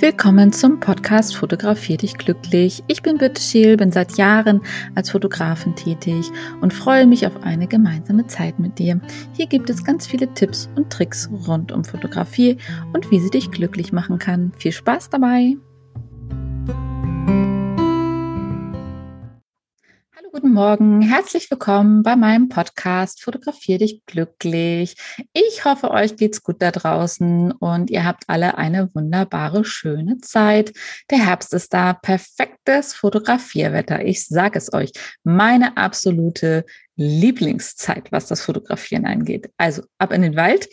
Willkommen 0.00 0.50
zum 0.50 0.80
Podcast 0.80 1.36
Fotografier 1.36 1.98
dich 1.98 2.16
glücklich. 2.16 2.82
Ich 2.86 3.02
bin 3.02 3.18
Birte 3.18 3.42
Scheel, 3.42 3.76
bin 3.76 3.92
seit 3.92 4.16
Jahren 4.16 4.62
als 4.94 5.10
Fotografin 5.10 5.76
tätig 5.76 6.30
und 6.62 6.72
freue 6.72 7.06
mich 7.06 7.26
auf 7.26 7.42
eine 7.42 7.66
gemeinsame 7.66 8.26
Zeit 8.26 8.58
mit 8.58 8.78
dir. 8.78 8.98
Hier 9.34 9.46
gibt 9.46 9.68
es 9.68 9.84
ganz 9.84 10.06
viele 10.06 10.32
Tipps 10.32 10.70
und 10.74 10.90
Tricks 10.90 11.28
rund 11.46 11.70
um 11.70 11.84
Fotografie 11.84 12.56
und 12.94 13.10
wie 13.10 13.20
sie 13.20 13.28
dich 13.28 13.50
glücklich 13.50 13.92
machen 13.92 14.18
kann. 14.18 14.52
Viel 14.56 14.72
Spaß 14.72 15.10
dabei! 15.10 15.56
Guten 20.32 20.52
Morgen, 20.52 21.02
herzlich 21.02 21.50
willkommen 21.50 22.04
bei 22.04 22.14
meinem 22.14 22.48
Podcast 22.48 23.20
Fotografier 23.20 23.78
dich 23.78 24.06
glücklich. 24.06 24.94
Ich 25.32 25.64
hoffe, 25.64 25.90
euch 25.90 26.14
geht's 26.14 26.44
gut 26.44 26.62
da 26.62 26.70
draußen 26.70 27.50
und 27.50 27.90
ihr 27.90 28.04
habt 28.04 28.22
alle 28.28 28.56
eine 28.56 28.94
wunderbare, 28.94 29.64
schöne 29.64 30.18
Zeit. 30.18 30.72
Der 31.10 31.26
Herbst 31.26 31.52
ist 31.52 31.74
da, 31.74 31.94
perfektes 31.94 32.94
Fotografierwetter. 32.94 34.04
Ich 34.04 34.28
sage 34.28 34.58
es 34.58 34.72
euch, 34.72 34.92
meine 35.24 35.76
absolute 35.76 36.64
Lieblingszeit, 36.94 38.12
was 38.12 38.26
das 38.26 38.40
Fotografieren 38.42 39.06
angeht. 39.06 39.50
Also 39.56 39.82
ab 39.98 40.12
in 40.12 40.22
den 40.22 40.36
Wald. 40.36 40.68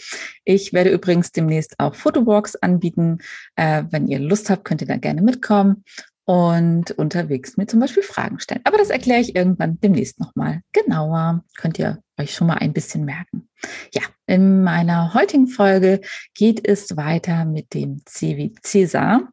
Ich 0.45 0.71
werde 0.71 0.91
übrigens 0.91 1.31
demnächst 1.31 1.79
auch 1.79 1.95
Fotowalks 1.95 2.55
anbieten. 2.57 3.17
Äh, 3.55 3.85
wenn 3.89 4.07
ihr 4.07 4.19
Lust 4.19 4.51
habt, 4.51 4.65
könnt 4.65 4.81
ihr 4.81 4.87
da 4.87 4.97
gerne 4.97 5.23
mitkommen 5.23 5.83
und 6.27 6.91
unterwegs 6.91 7.55
mir 7.55 7.67
zum 7.67 7.79
Beispiel 7.79 8.03
Fragen 8.03 8.39
stellen. 8.39 8.59
Aber 8.65 8.77
das 8.77 8.89
erkläre 8.89 9.21
ich 9.21 9.35
irgendwann 9.35 9.79
demnächst 9.79 10.19
nochmal 10.19 10.61
genauer. 10.73 11.45
Könnt 11.57 11.79
ihr 11.79 12.03
euch 12.19 12.33
schon 12.33 12.47
mal 12.47 12.57
ein 12.57 12.73
bisschen 12.73 13.05
merken. 13.05 13.46
Ja, 13.93 14.01
in 14.25 14.63
meiner 14.63 15.13
heutigen 15.13 15.47
Folge 15.47 16.01
geht 16.33 16.67
es 16.67 16.95
weiter 16.97 17.45
mit 17.45 17.73
dem 17.73 18.01
C 18.05 18.51
Cäsar. 18.61 19.29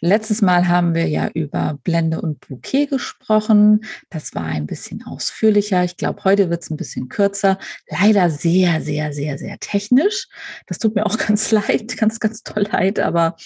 Letztes 0.00 0.40
Mal 0.40 0.68
haben 0.68 0.94
wir 0.94 1.08
ja 1.08 1.28
über 1.34 1.78
Blende 1.82 2.20
und 2.20 2.40
Bouquet 2.46 2.86
gesprochen. 2.86 3.84
Das 4.08 4.34
war 4.34 4.44
ein 4.44 4.66
bisschen 4.66 5.04
ausführlicher. 5.04 5.84
Ich 5.84 5.96
glaube, 5.96 6.24
heute 6.24 6.48
wird 6.48 6.62
es 6.62 6.70
ein 6.70 6.76
bisschen 6.76 7.08
kürzer. 7.08 7.58
Leider 7.88 8.30
sehr, 8.30 8.80
sehr, 8.80 9.12
sehr, 9.12 9.36
sehr 9.36 9.58
technisch. 9.58 10.28
Das 10.66 10.78
tut 10.78 10.94
mir 10.94 11.06
auch 11.06 11.18
ganz 11.26 11.50
leid, 11.50 11.96
ganz, 11.96 12.20
ganz 12.20 12.42
toll 12.42 12.66
leid. 12.70 13.00
Aber 13.00 13.36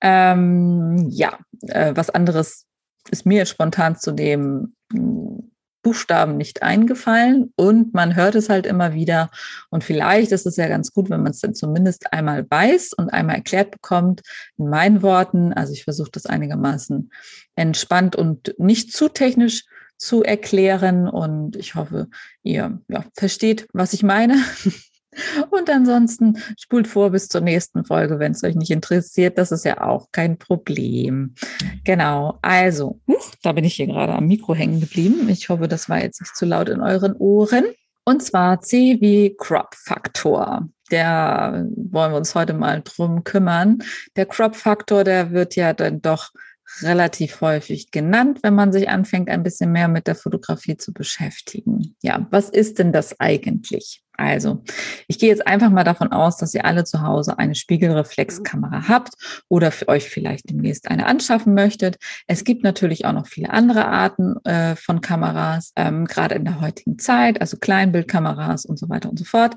ähm, 0.00 1.08
ja, 1.10 1.38
äh, 1.68 1.92
was 1.94 2.10
anderes 2.10 2.66
ist 3.10 3.24
mir 3.24 3.46
spontan 3.46 3.96
zu 3.96 4.12
dem 4.12 4.74
hm, 4.92 5.49
Buchstaben 5.90 6.36
nicht 6.36 6.62
eingefallen 6.62 7.52
und 7.56 7.94
man 7.94 8.14
hört 8.14 8.36
es 8.36 8.48
halt 8.48 8.64
immer 8.64 8.94
wieder. 8.94 9.28
Und 9.70 9.82
vielleicht 9.82 10.30
ist 10.30 10.46
es 10.46 10.54
ja 10.54 10.68
ganz 10.68 10.92
gut, 10.92 11.10
wenn 11.10 11.20
man 11.20 11.32
es 11.32 11.40
dann 11.40 11.52
zumindest 11.52 12.12
einmal 12.12 12.46
weiß 12.48 12.92
und 12.92 13.12
einmal 13.12 13.34
erklärt 13.34 13.72
bekommt 13.72 14.20
in 14.56 14.68
meinen 14.68 15.02
Worten. 15.02 15.52
Also 15.52 15.72
ich 15.72 15.82
versuche 15.82 16.12
das 16.12 16.26
einigermaßen 16.26 17.10
entspannt 17.56 18.14
und 18.14 18.54
nicht 18.56 18.92
zu 18.92 19.08
technisch 19.08 19.64
zu 19.96 20.22
erklären. 20.22 21.08
Und 21.08 21.56
ich 21.56 21.74
hoffe, 21.74 22.06
ihr 22.44 22.80
ja, 22.86 23.04
versteht, 23.16 23.66
was 23.72 23.92
ich 23.92 24.04
meine. 24.04 24.36
Und 25.50 25.68
ansonsten 25.68 26.38
spult 26.56 26.86
vor 26.86 27.10
bis 27.10 27.28
zur 27.28 27.40
nächsten 27.40 27.84
Folge, 27.84 28.18
wenn 28.18 28.32
es 28.32 28.44
euch 28.44 28.54
nicht 28.54 28.70
interessiert. 28.70 29.38
Das 29.38 29.50
ist 29.50 29.64
ja 29.64 29.80
auch 29.80 30.08
kein 30.12 30.38
Problem. 30.38 31.34
Genau. 31.84 32.38
Also, 32.42 33.00
da 33.42 33.52
bin 33.52 33.64
ich 33.64 33.74
hier 33.74 33.86
gerade 33.86 34.14
am 34.14 34.26
Mikro 34.26 34.54
hängen 34.54 34.80
geblieben. 34.80 35.28
Ich 35.28 35.48
hoffe, 35.48 35.68
das 35.68 35.88
war 35.88 36.02
jetzt 36.02 36.20
nicht 36.20 36.36
zu 36.36 36.46
laut 36.46 36.68
in 36.68 36.80
euren 36.80 37.14
Ohren. 37.14 37.64
Und 38.04 38.22
zwar 38.22 38.60
C 38.60 38.98
wie 39.00 39.36
Crop 39.36 39.74
Faktor. 39.74 40.68
Der 40.90 41.66
wollen 41.76 42.12
wir 42.12 42.16
uns 42.16 42.34
heute 42.34 42.54
mal 42.54 42.82
drum 42.82 43.24
kümmern. 43.24 43.78
Der 44.16 44.26
Crop 44.26 44.56
Faktor, 44.56 45.04
der 45.04 45.32
wird 45.32 45.54
ja 45.54 45.72
dann 45.72 46.00
doch 46.00 46.30
relativ 46.82 47.40
häufig 47.40 47.90
genannt, 47.90 48.40
wenn 48.42 48.54
man 48.54 48.72
sich 48.72 48.88
anfängt, 48.88 49.28
ein 49.28 49.42
bisschen 49.42 49.72
mehr 49.72 49.88
mit 49.88 50.06
der 50.06 50.14
Fotografie 50.14 50.76
zu 50.76 50.92
beschäftigen. 50.92 51.96
Ja, 52.02 52.26
was 52.30 52.48
ist 52.48 52.78
denn 52.78 52.92
das 52.92 53.18
eigentlich? 53.18 54.02
Also, 54.20 54.62
ich 55.08 55.18
gehe 55.18 55.30
jetzt 55.30 55.46
einfach 55.46 55.70
mal 55.70 55.82
davon 55.82 56.12
aus, 56.12 56.36
dass 56.36 56.52
ihr 56.52 56.66
alle 56.66 56.84
zu 56.84 57.00
Hause 57.00 57.38
eine 57.38 57.54
Spiegelreflexkamera 57.54 58.86
habt 58.86 59.14
oder 59.48 59.72
für 59.72 59.88
euch 59.88 60.10
vielleicht 60.10 60.50
demnächst 60.50 60.88
eine 60.88 61.06
anschaffen 61.06 61.54
möchtet. 61.54 61.96
Es 62.26 62.44
gibt 62.44 62.62
natürlich 62.62 63.06
auch 63.06 63.14
noch 63.14 63.26
viele 63.26 63.48
andere 63.48 63.86
Arten 63.86 64.36
äh, 64.44 64.76
von 64.76 65.00
Kameras, 65.00 65.72
ähm, 65.74 66.04
gerade 66.04 66.34
in 66.34 66.44
der 66.44 66.60
heutigen 66.60 66.98
Zeit, 66.98 67.40
also 67.40 67.56
Kleinbildkameras 67.56 68.66
und 68.66 68.78
so 68.78 68.90
weiter 68.90 69.08
und 69.08 69.18
so 69.18 69.24
fort. 69.24 69.56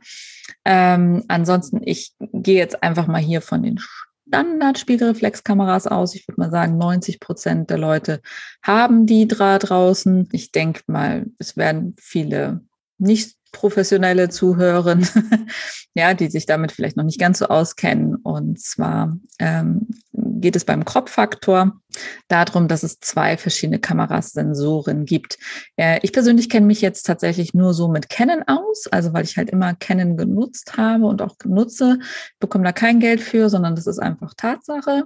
Ähm, 0.63 1.25
ansonsten, 1.28 1.81
ich 1.84 2.13
gehe 2.31 2.57
jetzt 2.57 2.81
einfach 2.84 3.07
mal 3.07 3.22
hier 3.22 3.41
von 3.41 3.63
den 3.63 3.81
Standard-Spiegelreflexkameras 4.30 5.88
aus. 5.88 6.16
Ich 6.16 6.25
würde 6.25 6.40
mal 6.40 6.51
sagen, 6.51 6.78
90 6.78 7.19
Prozent 7.19 7.69
der 7.69 7.80
Leute 7.80 8.22
haben 8.62 9.06
die 9.06 9.28
da 9.28 9.59
draußen. 9.59 10.30
Ich 10.31 10.53
denke 10.53 10.84
mal, 10.88 11.25
es 11.38 11.57
werden 11.57 11.97
viele 12.00 12.62
nicht 12.97 13.35
professionelle 13.53 14.28
Zuhörer, 14.28 15.00
ja, 15.94 16.14
die 16.14 16.30
sich 16.30 16.46
damit 16.46 16.74
vielleicht 16.74 16.97
noch 16.97 17.06
nicht 17.06 17.19
ganz 17.19 17.40
so 17.40 17.46
auskennen. 17.46 18.16
Und 18.16 18.59
zwar 18.59 19.18
ähm, 19.40 19.88
geht 20.12 20.58
es 20.58 20.66
beim 20.66 20.84
Crop-Faktor 20.84 21.80
darum, 22.28 22.68
dass 22.68 22.84
es 22.84 23.00
zwei 23.00 23.38
verschiedene 23.38 23.80
Kamerasensoren 23.80 25.06
gibt. 25.06 25.38
Äh, 25.78 26.00
ich 26.02 26.12
persönlich 26.12 26.50
kenne 26.50 26.66
mich 26.66 26.81
jetzt 26.81 27.03
tatsächlich 27.03 27.53
nur 27.53 27.74
so 27.74 27.88
mit 27.88 28.09
Canon 28.09 28.44
aus, 28.47 28.88
also 28.92 29.13
weil 29.13 29.24
ich 29.24 29.38
halt 29.38 29.50
immer 29.50 29.75
Canon 29.75 30.18
genutzt 30.18 30.75
habe 30.75 31.06
und 31.06 31.22
auch 31.22 31.36
nutze, 31.46 32.00
bekomme 32.40 32.66
da 32.66 32.74
kein 32.74 33.00
Geld 33.00 33.22
für, 33.22 33.50
sondern 33.50 33.75
das 33.75 33.88
ist 33.88 34.00
einfach 34.00 34.34
Tatsache. 34.36 35.06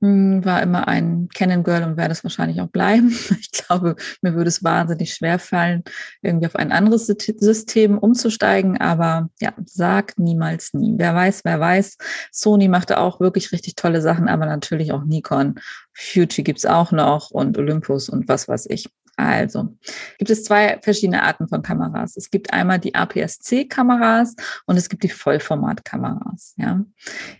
Hm, 0.00 0.44
war 0.44 0.62
immer 0.62 0.86
ein 0.86 1.28
Canon 1.34 1.64
Girl 1.64 1.82
und 1.82 1.96
werde 1.96 2.12
es 2.12 2.22
wahrscheinlich 2.22 2.60
auch 2.60 2.68
bleiben. 2.68 3.10
Ich 3.40 3.50
glaube, 3.50 3.96
mir 4.22 4.34
würde 4.34 4.48
es 4.48 4.62
wahnsinnig 4.62 5.12
schwer 5.14 5.38
fallen, 5.38 5.82
irgendwie 6.22 6.46
auf 6.46 6.54
ein 6.56 6.70
anderes 6.70 7.06
System 7.06 7.98
umzusteigen. 7.98 8.80
Aber 8.80 9.28
ja, 9.40 9.52
sag 9.64 10.16
niemals 10.18 10.72
nie. 10.74 10.94
Wer 10.96 11.14
weiß, 11.14 11.44
wer 11.44 11.58
weiß. 11.58 11.96
Sony 12.30 12.68
machte 12.68 12.98
auch 12.98 13.18
wirklich 13.20 13.50
richtig 13.52 13.74
tolle 13.74 14.00
Sachen, 14.00 14.28
aber 14.28 14.46
natürlich 14.46 14.92
auch 14.92 15.04
Nikon. 15.04 15.56
Fuji 15.92 16.44
gibt's 16.44 16.64
auch 16.66 16.92
noch 16.92 17.30
und 17.30 17.58
Olympus 17.58 18.08
und 18.08 18.28
was 18.28 18.46
weiß 18.46 18.66
ich. 18.70 18.88
Also 19.18 19.76
gibt 20.18 20.30
es 20.30 20.44
zwei 20.44 20.78
verschiedene 20.80 21.24
Arten 21.24 21.48
von 21.48 21.60
Kameras. 21.60 22.16
Es 22.16 22.30
gibt 22.30 22.52
einmal 22.52 22.78
die 22.78 22.94
APS-C-Kameras 22.94 24.36
und 24.66 24.76
es 24.76 24.88
gibt 24.88 25.02
die 25.02 25.08
Vollformatkameras. 25.08 26.54
Ja. 26.56 26.84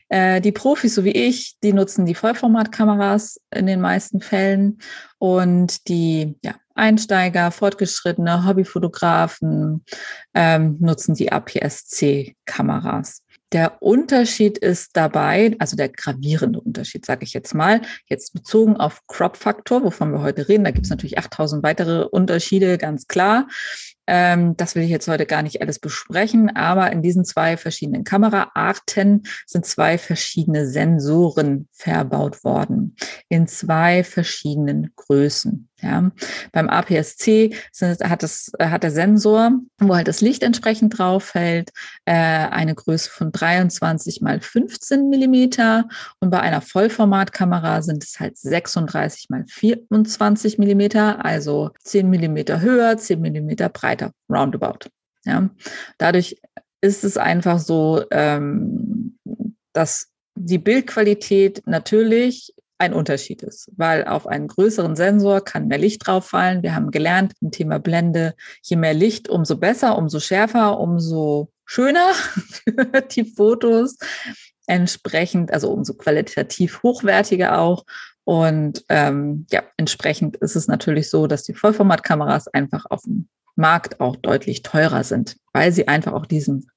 Äh, 0.09 0.41
die 0.41 0.51
Profis, 0.51 0.97
so 0.97 1.05
wie 1.05 1.13
ich, 1.13 1.57
die 1.63 1.73
nutzen 1.73 2.05
die 2.05 2.17
Vollformatkameras 2.17 3.41
in 3.55 3.67
den 3.67 3.81
meisten 3.81 4.21
Fällen 4.21 4.79
und 5.19 5.87
die 5.87 6.37
ja, 6.43 6.57
Einsteiger, 6.75 7.53
fortgeschrittene 7.53 8.45
Hobbyfotografen 8.45 9.85
ähm, 10.35 10.79
nutzen 10.81 11.15
die 11.15 11.31
APS-C-Kameras. 11.31 13.23
Der 13.53 13.83
Unterschied 13.83 14.59
ist 14.59 14.91
dabei, 14.95 15.57
also 15.59 15.75
der 15.75 15.89
gravierende 15.89 16.61
Unterschied, 16.61 17.07
sage 17.07 17.25
ich 17.25 17.33
jetzt 17.33 17.55
mal, 17.55 17.81
jetzt 18.07 18.35
bezogen 18.35 18.77
auf 18.77 19.07
Crop-Faktor, 19.07 19.83
wovon 19.83 20.13
wir 20.13 20.21
heute 20.21 20.49
reden. 20.49 20.65
Da 20.65 20.71
gibt 20.71 20.85
es 20.85 20.91
natürlich 20.91 21.19
8000 21.19 21.63
weitere 21.63 22.03
Unterschiede, 22.03 22.77
ganz 22.77 23.07
klar. 23.07 23.49
Ähm, 24.07 24.57
das 24.57 24.75
will 24.75 24.83
ich 24.83 24.91
jetzt 24.91 25.09
heute 25.09 25.27
gar 25.27 25.43
nicht 25.43 25.63
alles 25.63 25.79
besprechen, 25.79 26.55
aber 26.57 26.93
in 26.93 27.03
diesen 27.03 27.25
zwei 27.25 27.57
verschiedenen 27.57 28.05
Kameraarten 28.05 29.25
sind 29.47 29.67
zwei 29.67 29.99
verschiedene 29.99 30.67
Sensoren 30.67 31.69
verbaut 31.73 32.45
worden 32.45 32.97
in 33.29 33.47
zwei 33.47 34.05
verschiedenen 34.05 34.93
Größen. 34.97 35.68
Ja, 35.81 36.11
beim 36.51 36.69
APS-C 36.69 37.55
hat, 37.81 38.23
hat 38.61 38.83
der 38.83 38.91
Sensor, 38.91 39.53
wo 39.79 39.95
halt 39.95 40.09
das 40.09 40.21
Licht 40.21 40.43
entsprechend 40.43 40.99
drauf 40.99 41.27
fällt, 41.27 41.71
äh, 42.05 42.13
eine 42.13 42.75
Größe 42.75 43.09
von 43.09 43.31
23 43.31 44.21
mal 44.21 44.41
15 44.41 45.09
Millimeter 45.09 45.89
und 46.19 46.31
bei 46.31 46.41
einer 46.41 46.63
Vollformatkamera 46.63 47.83
sind 47.83 48.03
es 48.03 48.19
halt 48.19 48.37
36 48.37 49.31
mal 49.31 49.45
24 49.47 50.59
Millimeter, 50.59 51.25
also 51.25 51.71
10 51.85 52.11
Millimeter 52.11 52.61
höher, 52.61 52.97
10 52.97 53.21
Millimeter 53.21 53.69
breiter 53.69 54.11
roundabout. 54.29 54.91
Ja. 55.25 55.49
Dadurch 55.99 56.41
ist 56.81 57.05
es 57.05 57.17
einfach 57.17 57.61
so, 57.61 58.05
ähm, 58.11 59.17
dass 59.73 60.09
die 60.35 60.59
Bildqualität 60.59 61.63
natürlich 61.67 62.55
ein 62.79 62.93
Unterschied 62.93 63.43
ist, 63.43 63.71
weil 63.77 64.05
auf 64.07 64.27
einen 64.27 64.47
größeren 64.47 64.95
Sensor 64.95 65.41
kann 65.41 65.67
mehr 65.67 65.79
Licht 65.79 66.07
drauf 66.07 66.27
fallen. 66.27 66.63
Wir 66.63 66.75
haben 66.75 66.91
gelernt 66.91 67.35
im 67.41 67.51
Thema 67.51 67.79
Blende, 67.79 68.35
je 68.63 68.77
mehr 68.77 68.95
Licht, 68.95 69.29
umso 69.29 69.57
besser, 69.57 69.99
umso 69.99 70.21
schärfer, 70.21 70.79
umso 70.79 71.51
schöner 71.65 72.13
die 73.11 73.25
Fotos. 73.25 73.97
Entsprechend, 74.67 75.53
also 75.53 75.71
umso 75.73 75.95
qualitativ 75.95 76.83
hochwertiger 76.83 77.59
auch. 77.59 77.85
Und 78.25 78.85
ähm, 78.89 79.47
ja, 79.51 79.63
entsprechend 79.77 80.37
ist 80.37 80.55
es 80.55 80.69
natürlich 80.69 81.11
so, 81.11 81.27
dass 81.27 81.43
die 81.43 81.55
Vollformatkameras 81.55 82.49
einfach 82.49 82.85
auf 82.91 83.03
dem 83.03 83.29
Markt 83.57 84.01
auch 84.01 84.17
deutlich 84.17 84.63
teurer 84.63 85.03
sind, 85.03 85.37
weil 85.53 85.73
sie 85.73 85.89
einfach 85.89 86.13
auch 86.13 86.27
diesen 86.27 86.71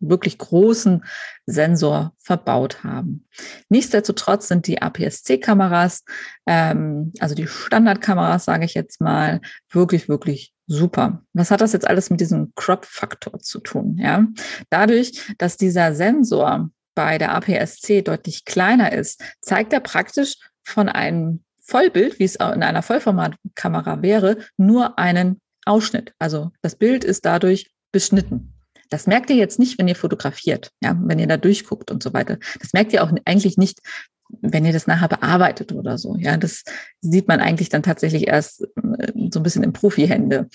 wirklich 0.00 0.38
großen 0.38 1.04
Sensor 1.46 2.12
verbaut 2.18 2.84
haben. 2.84 3.26
Nichtsdestotrotz 3.68 4.48
sind 4.48 4.66
die 4.66 4.82
APS-C-Kameras, 4.82 6.04
ähm, 6.46 7.12
also 7.20 7.34
die 7.34 7.46
Standardkameras, 7.46 8.44
sage 8.44 8.64
ich 8.64 8.74
jetzt 8.74 9.00
mal, 9.00 9.40
wirklich, 9.70 10.08
wirklich 10.08 10.54
super. 10.66 11.22
Was 11.32 11.50
hat 11.50 11.60
das 11.60 11.72
jetzt 11.72 11.86
alles 11.86 12.10
mit 12.10 12.20
diesem 12.20 12.52
Crop-Faktor 12.54 13.38
zu 13.40 13.60
tun? 13.60 13.98
Ja, 13.98 14.26
dadurch, 14.70 15.34
dass 15.38 15.56
dieser 15.56 15.94
Sensor 15.94 16.70
bei 16.94 17.18
der 17.18 17.34
APS-C 17.34 18.02
deutlich 18.02 18.44
kleiner 18.44 18.92
ist, 18.92 19.22
zeigt 19.40 19.72
er 19.72 19.80
praktisch 19.80 20.36
von 20.62 20.88
einem 20.88 21.44
Vollbild, 21.60 22.18
wie 22.18 22.24
es 22.24 22.36
in 22.36 22.62
einer 22.62 22.82
Vollformatkamera 22.82 24.02
wäre, 24.02 24.38
nur 24.56 24.98
einen 24.98 25.40
Ausschnitt. 25.64 26.14
Also 26.18 26.52
das 26.62 26.76
Bild 26.76 27.04
ist 27.04 27.24
dadurch 27.24 27.70
beschnitten. 27.92 28.55
Das 28.90 29.06
merkt 29.06 29.30
ihr 29.30 29.36
jetzt 29.36 29.58
nicht, 29.58 29.78
wenn 29.78 29.88
ihr 29.88 29.96
fotografiert, 29.96 30.70
ja, 30.80 30.96
wenn 31.00 31.18
ihr 31.18 31.26
da 31.26 31.36
durchguckt 31.36 31.90
und 31.90 32.02
so 32.02 32.12
weiter. 32.12 32.38
Das 32.60 32.72
merkt 32.72 32.92
ihr 32.92 33.02
auch 33.02 33.12
eigentlich 33.24 33.56
nicht, 33.56 33.80
wenn 34.28 34.64
ihr 34.64 34.72
das 34.72 34.86
nachher 34.86 35.08
bearbeitet 35.08 35.72
oder 35.72 35.98
so. 35.98 36.16
Ja, 36.16 36.36
das 36.36 36.64
sieht 37.00 37.28
man 37.28 37.40
eigentlich 37.40 37.68
dann 37.68 37.82
tatsächlich 37.82 38.26
erst 38.26 38.62
äh, 38.62 39.12
so 39.30 39.40
ein 39.40 39.42
bisschen 39.42 39.62
in 39.62 39.72
Profihände, 39.72 40.48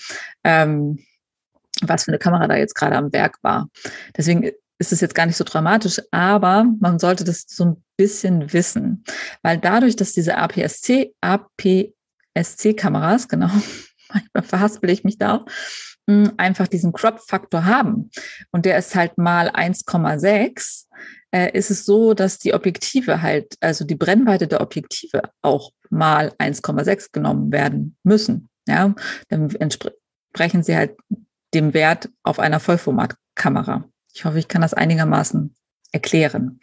ähm, 0.44 0.98
was 1.82 2.04
für 2.04 2.10
eine 2.10 2.18
Kamera 2.18 2.48
da 2.48 2.56
jetzt 2.56 2.74
gerade 2.74 2.96
am 2.96 3.12
Werk 3.12 3.38
war. 3.42 3.68
Deswegen 4.16 4.50
ist 4.78 4.92
es 4.92 5.00
jetzt 5.00 5.14
gar 5.14 5.26
nicht 5.26 5.36
so 5.36 5.44
dramatisch, 5.44 6.00
aber 6.10 6.66
man 6.80 6.98
sollte 6.98 7.24
das 7.24 7.44
so 7.46 7.64
ein 7.64 7.82
bisschen 7.96 8.52
wissen, 8.52 9.04
weil 9.42 9.58
dadurch, 9.58 9.96
dass 9.96 10.12
diese 10.12 10.36
APS-C, 10.36 11.14
APS-C-Kameras, 11.20 13.28
genau, 13.28 13.50
manchmal 14.12 14.42
verhaspel 14.42 14.90
ich 14.90 15.04
mich 15.04 15.16
da 15.18 15.36
auch, 15.36 15.46
einfach 16.36 16.66
diesen 16.66 16.92
Crop-Faktor 16.92 17.64
haben 17.64 18.10
und 18.50 18.66
der 18.66 18.76
ist 18.76 18.94
halt 18.94 19.18
mal 19.18 19.48
1,6, 19.50 20.86
äh, 21.30 21.56
ist 21.56 21.70
es 21.70 21.84
so, 21.84 22.14
dass 22.14 22.38
die 22.38 22.54
Objektive 22.54 23.22
halt, 23.22 23.54
also 23.60 23.84
die 23.84 23.94
Brennweite 23.94 24.46
der 24.46 24.60
Objektive 24.60 25.22
auch 25.42 25.70
mal 25.90 26.32
1,6 26.38 27.12
genommen 27.12 27.52
werden 27.52 27.96
müssen. 28.02 28.48
Ja, 28.66 28.94
dann 29.28 29.50
entsprechen 29.56 30.62
sie 30.62 30.76
halt 30.76 30.96
dem 31.54 31.74
Wert 31.74 32.08
auf 32.22 32.38
einer 32.38 32.60
Vollformatkamera. 32.60 33.88
Ich 34.14 34.24
hoffe, 34.24 34.38
ich 34.38 34.48
kann 34.48 34.62
das 34.62 34.74
einigermaßen 34.74 35.54
erklären. 35.92 36.60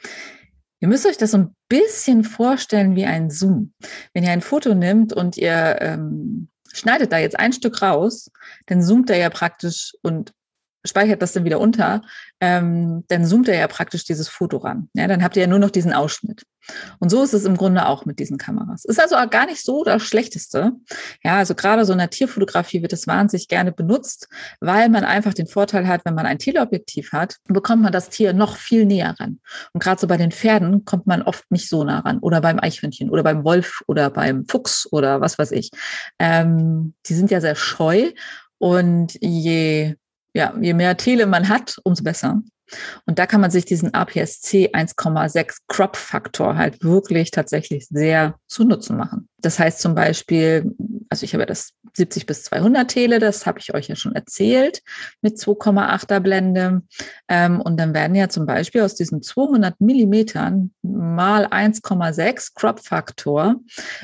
Ihr 0.82 0.88
müsst 0.88 1.06
euch 1.06 1.18
das 1.18 1.32
so 1.32 1.40
ein 1.40 1.56
bisschen 1.68 2.24
vorstellen 2.24 2.96
wie 2.96 3.06
ein 3.06 3.30
Zoom. 3.30 3.74
Wenn 4.14 4.24
ihr 4.24 4.32
ein 4.32 4.42
Foto 4.42 4.74
nimmt 4.74 5.12
und 5.14 5.38
ihr 5.38 5.78
ähm, 5.82 6.50
schneidet 6.74 7.12
da 7.12 7.18
jetzt 7.18 7.40
ein 7.40 7.54
Stück 7.54 7.82
raus, 7.82 8.32
dann 8.68 8.82
zoomt 8.82 9.10
er 9.10 9.18
ja 9.18 9.30
praktisch 9.30 9.94
und 10.02 10.34
speichert 10.86 11.22
das 11.22 11.34
dann 11.34 11.44
wieder 11.44 11.60
unter, 11.60 12.02
ähm, 12.40 13.04
dann 13.08 13.26
zoomt 13.26 13.50
er 13.50 13.60
ja 13.60 13.68
praktisch 13.68 14.06
dieses 14.06 14.30
Foto 14.30 14.58
ran. 14.58 14.90
Ja, 14.94 15.08
dann 15.08 15.24
habt 15.24 15.36
ihr 15.36 15.42
ja 15.42 15.48
nur 15.48 15.60
noch 15.60 15.72
diesen 15.72 15.94
Ausschnitt. 15.94 16.44
Und 17.00 17.10
so 17.10 17.24
ist 17.24 17.34
es 17.34 17.46
im 17.46 17.58
Grunde 17.58 17.88
auch 17.88 18.06
mit 18.06 18.20
diesen 18.20 18.38
Kameras. 18.38 18.86
Ist 18.86 19.00
also 19.00 19.16
auch 19.16 19.30
gar 19.30 19.46
nicht 19.46 19.64
so 19.64 19.84
das 19.84 20.04
Schlechteste. 20.04 20.74
Ja, 21.24 21.38
also 21.38 21.56
gerade 21.56 21.86
so 21.86 21.94
in 21.94 22.00
der 22.00 22.10
Tierfotografie 22.10 22.82
wird 22.82 22.94
es 22.94 23.08
wahnsinnig 23.08 23.48
gerne 23.48 23.72
benutzt, 23.72 24.28
weil 24.60 24.90
man 24.90 25.04
einfach 25.04 25.34
den 25.34 25.48
Vorteil 25.48 25.88
hat, 25.88 26.02
wenn 26.06 26.16
man 26.16 26.26
ein 26.26 26.40
Teleobjektiv 26.40 27.12
hat, 27.12 27.38
bekommt 27.46 27.82
man 27.82 27.92
das 27.92 28.10
Tier 28.10 28.34
noch 28.34 28.58
viel 28.58 28.86
näher 28.86 29.16
ran. 29.20 29.40
Und 29.74 29.82
gerade 29.82 30.00
so 30.00 30.08
bei 30.08 30.18
den 30.18 30.32
Pferden 30.32 30.86
kommt 30.86 31.08
man 31.08 31.22
oft 31.24 31.50
nicht 31.52 31.70
so 31.70 31.84
nah 31.84 32.00
ran. 32.00 32.20
Oder 32.20 32.42
beim 32.42 32.60
Eichhörnchen 32.60 33.10
oder 33.10 33.24
beim 33.24 33.44
Wolf 33.44 33.82
oder 33.88 34.10
beim 34.10 34.46
Fuchs 34.48 34.88
oder 34.92 35.22
was 35.22 35.40
weiß 35.40 35.52
ich. 35.52 35.72
Ähm, 36.20 36.94
die 37.06 37.14
sind 37.14 37.32
ja 37.32 37.42
sehr 37.42 37.56
scheu. 37.56 38.12
Und 38.58 39.18
je 39.22 39.96
ja, 40.34 40.54
je 40.60 40.74
mehr 40.74 40.98
Tele 40.98 41.26
man 41.26 41.50
hat, 41.50 41.78
umso 41.84 42.04
besser. 42.04 42.42
Und 43.06 43.20
da 43.20 43.26
kann 43.26 43.42
man 43.42 43.52
sich 43.52 43.66
diesen 43.66 43.94
APS-C 43.94 44.72
1,6 44.74 45.58
Crop-Faktor 45.68 46.56
halt 46.56 46.84
wirklich 46.84 47.32
tatsächlich 47.32 47.88
sehr 47.88 48.36
zu 48.48 48.64
Nutzen 48.64 48.98
machen. 48.98 49.28
Das 49.38 49.60
heißt 49.60 49.80
zum 49.80 49.96
Beispiel, 49.96 50.76
also 51.10 51.24
ich 51.24 51.34
habe 51.34 51.46
das 51.46 51.72
70 51.94 52.26
bis 52.26 52.44
200 52.44 52.90
Tele, 52.90 53.20
das 53.20 53.46
habe 53.46 53.60
ich 53.60 53.74
euch 53.74 53.88
ja 53.88 53.96
schon 53.96 54.14
erzählt, 54.14 54.82
mit 55.22 55.38
2,8er 55.38 56.20
Blende. 56.20 56.82
Ähm, 57.28 57.62
und 57.62 57.78
dann 57.78 57.94
werden 57.94 58.16
ja 58.16 58.30
zum 58.30 58.46
Beispiel 58.46 58.82
aus 58.82 58.96
diesen 58.96 59.22
200 59.22 59.80
Millimetern 59.82 60.72
mal 60.82 61.48
1,6 61.48 62.54
Crop-Faktor 62.54 63.56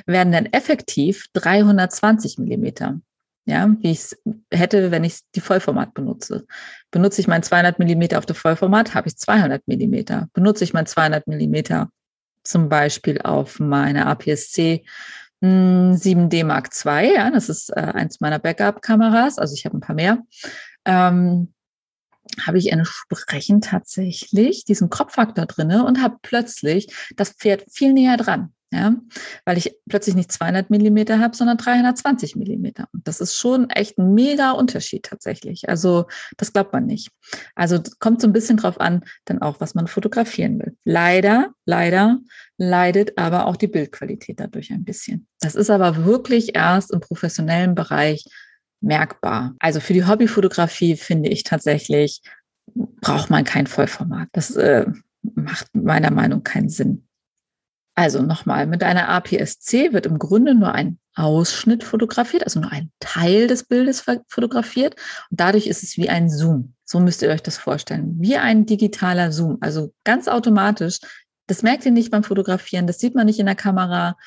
werden 0.06 0.34
dann 0.34 0.48
effektiv 0.48 1.28
320 1.34 2.40
Millimeter 2.40 3.00
ja, 3.46 3.70
wie 3.80 3.92
ich 3.92 4.00
es 4.00 4.18
hätte, 4.52 4.92
wenn 4.92 5.04
ich 5.04 5.20
die 5.36 5.42
Vollformat 5.42 5.94
benutze. 5.94 6.46
Benutze 6.92 7.22
ich 7.22 7.28
mein 7.28 7.44
200 7.44 7.78
Millimeter 7.80 8.18
auf 8.18 8.26
der 8.26 8.36
Vollformat, 8.36 8.96
habe 8.96 9.08
ich 9.08 9.18
200 9.18 9.68
Millimeter. 9.68 10.28
Benutze 10.34 10.64
ich 10.64 10.74
mein 10.74 10.88
200 10.88 11.28
Millimeter 11.28 11.90
zum 12.44 12.70
Beispiel 12.70 13.22
auf 13.22 13.60
meine 13.60 14.08
APS-C 14.08 14.84
7D 15.44 16.40
hm, 16.40 16.48
Mark 16.48 16.70
II, 16.86 17.14
ja, 17.14 17.30
das 17.30 17.50
ist 17.50 17.70
äh, 17.70 17.82
eins 17.82 18.20
meiner 18.20 18.40
Backup-Kameras, 18.40 19.38
also 19.38 19.54
ich 19.54 19.66
habe 19.66 19.78
ein 19.78 19.82
paar 19.82 19.96
mehr, 19.96 20.20
ähm, 20.86 21.54
habe 22.46 22.58
ich 22.58 22.72
entsprechend 22.72 23.66
tatsächlich 23.66 24.66
diesen 24.66 24.90
Kopffaktor 24.90 25.46
drinne 25.46 25.86
und 25.86 26.02
habe 26.02 26.18
plötzlich 26.22 26.88
das 27.16 27.32
Pferd 27.32 27.66
viel 27.72 27.94
näher 27.94 28.18
dran 28.18 28.54
ja, 28.76 28.94
weil 29.46 29.58
ich 29.58 29.76
plötzlich 29.88 30.16
nicht 30.16 30.32
200 30.32 30.70
Millimeter 30.70 31.20
habe, 31.20 31.36
sondern 31.36 31.58
320 31.58 32.36
Millimeter. 32.36 32.88
Und 32.92 33.08
das 33.08 33.22
ist 33.22 33.36
schon 33.36 33.70
echt 33.70 33.98
ein 33.98 34.14
mega 34.14 34.52
Unterschied 34.52 35.04
tatsächlich. 35.04 35.70
Also 35.70 36.08
das 36.38 36.52
glaubt 36.52 36.74
man 36.74 36.86
nicht. 36.86 37.10
Also 37.56 37.82
kommt 38.00 38.22
so 38.22 38.28
ein 38.28 38.34
bisschen 38.34 38.58
drauf 38.58 38.80
an, 38.82 39.04
dann 39.24 39.42
auch, 39.42 39.62
was 39.62 39.76
man 39.76 39.88
fotografieren 39.88 40.60
will. 40.60 40.76
Leider, 40.84 41.54
leider 41.66 42.20
leidet 42.58 43.18
aber 43.18 43.48
auch 43.48 43.56
die 43.56 43.68
Bildqualität 43.68 44.40
dadurch 44.40 44.72
ein 44.72 44.84
bisschen. 44.84 45.28
Das 45.40 45.56
ist 45.56 45.70
aber 45.70 46.06
wirklich 46.06 46.56
erst 46.56 46.92
im 46.92 47.00
professionellen 47.00 47.76
Bereich 47.76 48.26
merkbar. 48.82 49.56
Also 49.60 49.80
für 49.80 49.94
die 49.94 50.06
Hobbyfotografie 50.06 50.98
finde 50.98 51.30
ich 51.30 51.44
tatsächlich, 51.44 52.22
braucht 53.02 53.30
man 53.30 53.46
kein 53.46 53.68
Vollformat. 53.68 54.28
Das 54.34 54.52
äh, 54.56 54.86
macht 55.22 55.68
meiner 55.74 56.12
Meinung 56.12 56.44
keinen 56.44 56.70
Sinn. 56.70 57.05
Also 57.96 58.22
nochmal, 58.22 58.68
mit 58.68 58.84
einer 58.84 59.08
APS-C 59.08 59.94
wird 59.94 60.06
im 60.06 60.20
Grunde 60.20 60.54
nur 60.54 60.74
ein 60.74 61.00
Ausschnitt 61.16 61.86
fotografiert, 61.86 62.44
also 62.44 62.60
nur 62.60 62.72
ein 62.72 62.92
Teil 63.00 63.48
des 63.48 63.64
Bildes 63.64 64.04
fotografiert. 64.28 64.96
Und 65.32 65.40
dadurch 65.40 65.68
ist 65.68 65.82
es 65.82 65.96
wie 65.96 66.10
ein 66.10 66.30
Zoom. 66.30 66.74
So 66.84 67.00
müsst 67.00 67.22
ihr 67.22 67.30
euch 67.30 67.42
das 67.42 67.58
vorstellen. 67.58 68.18
Wie 68.20 68.36
ein 68.36 68.66
digitaler 68.66 69.32
Zoom. 69.32 69.58
Also 69.62 69.94
ganz 70.04 70.28
automatisch. 70.28 71.00
Das 71.48 71.64
merkt 71.64 71.86
ihr 71.86 71.92
nicht 71.92 72.12
beim 72.12 72.24
Fotografieren, 72.24 72.88
das 72.88 73.00
sieht 73.00 73.16
man 73.16 73.28
nicht 73.28 73.40
in 73.40 73.46
der 73.46 73.56
Kamera. 73.56 74.18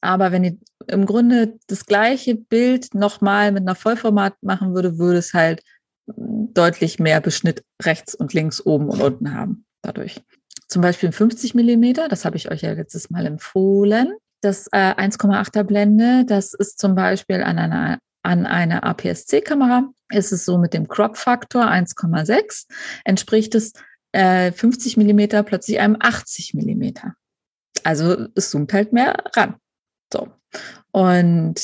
Aber 0.00 0.32
wenn 0.32 0.42
ihr 0.42 0.56
im 0.88 1.06
Grunde 1.06 1.58
das 1.68 1.86
gleiche 1.86 2.34
Bild 2.34 2.92
nochmal 2.92 3.52
mit 3.52 3.62
einer 3.62 3.76
Vollformat 3.76 4.34
machen 4.42 4.74
würde, 4.74 4.98
würde 4.98 5.18
es 5.18 5.32
halt 5.32 5.62
deutlich 6.06 6.98
mehr 6.98 7.20
Beschnitt 7.20 7.62
rechts 7.80 8.14
und 8.16 8.32
links, 8.32 8.64
oben 8.64 8.88
und 8.88 9.00
unten 9.00 9.32
haben 9.32 9.64
dadurch 9.82 10.22
zum 10.72 10.82
Beispiel 10.82 11.12
50 11.12 11.54
Millimeter, 11.54 12.08
das 12.08 12.24
habe 12.24 12.36
ich 12.36 12.50
euch 12.50 12.62
ja 12.62 12.72
letztes 12.72 13.10
Mal 13.10 13.26
empfohlen. 13.26 14.14
Das 14.40 14.66
äh, 14.72 14.94
1,8er 14.94 15.62
Blende, 15.62 16.24
das 16.26 16.54
ist 16.54 16.78
zum 16.78 16.94
Beispiel 16.94 17.42
an 17.42 17.58
einer, 17.58 17.98
an 18.22 18.46
einer 18.46 18.82
APS-C-Kamera, 18.82 19.88
ist 20.10 20.32
es 20.32 20.44
so 20.44 20.58
mit 20.58 20.74
dem 20.74 20.88
Crop-Faktor 20.88 21.64
1,6, 21.64 22.66
entspricht 23.04 23.54
es 23.54 23.72
äh, 24.12 24.50
50 24.50 24.96
Millimeter 24.96 25.42
plötzlich 25.42 25.78
einem 25.78 25.96
80 26.00 26.54
Millimeter. 26.54 27.14
Also 27.84 28.26
es 28.34 28.50
zoomt 28.50 28.72
halt 28.72 28.92
mehr 28.92 29.22
ran. 29.36 29.56
So. 30.12 30.28
Und 30.90 31.60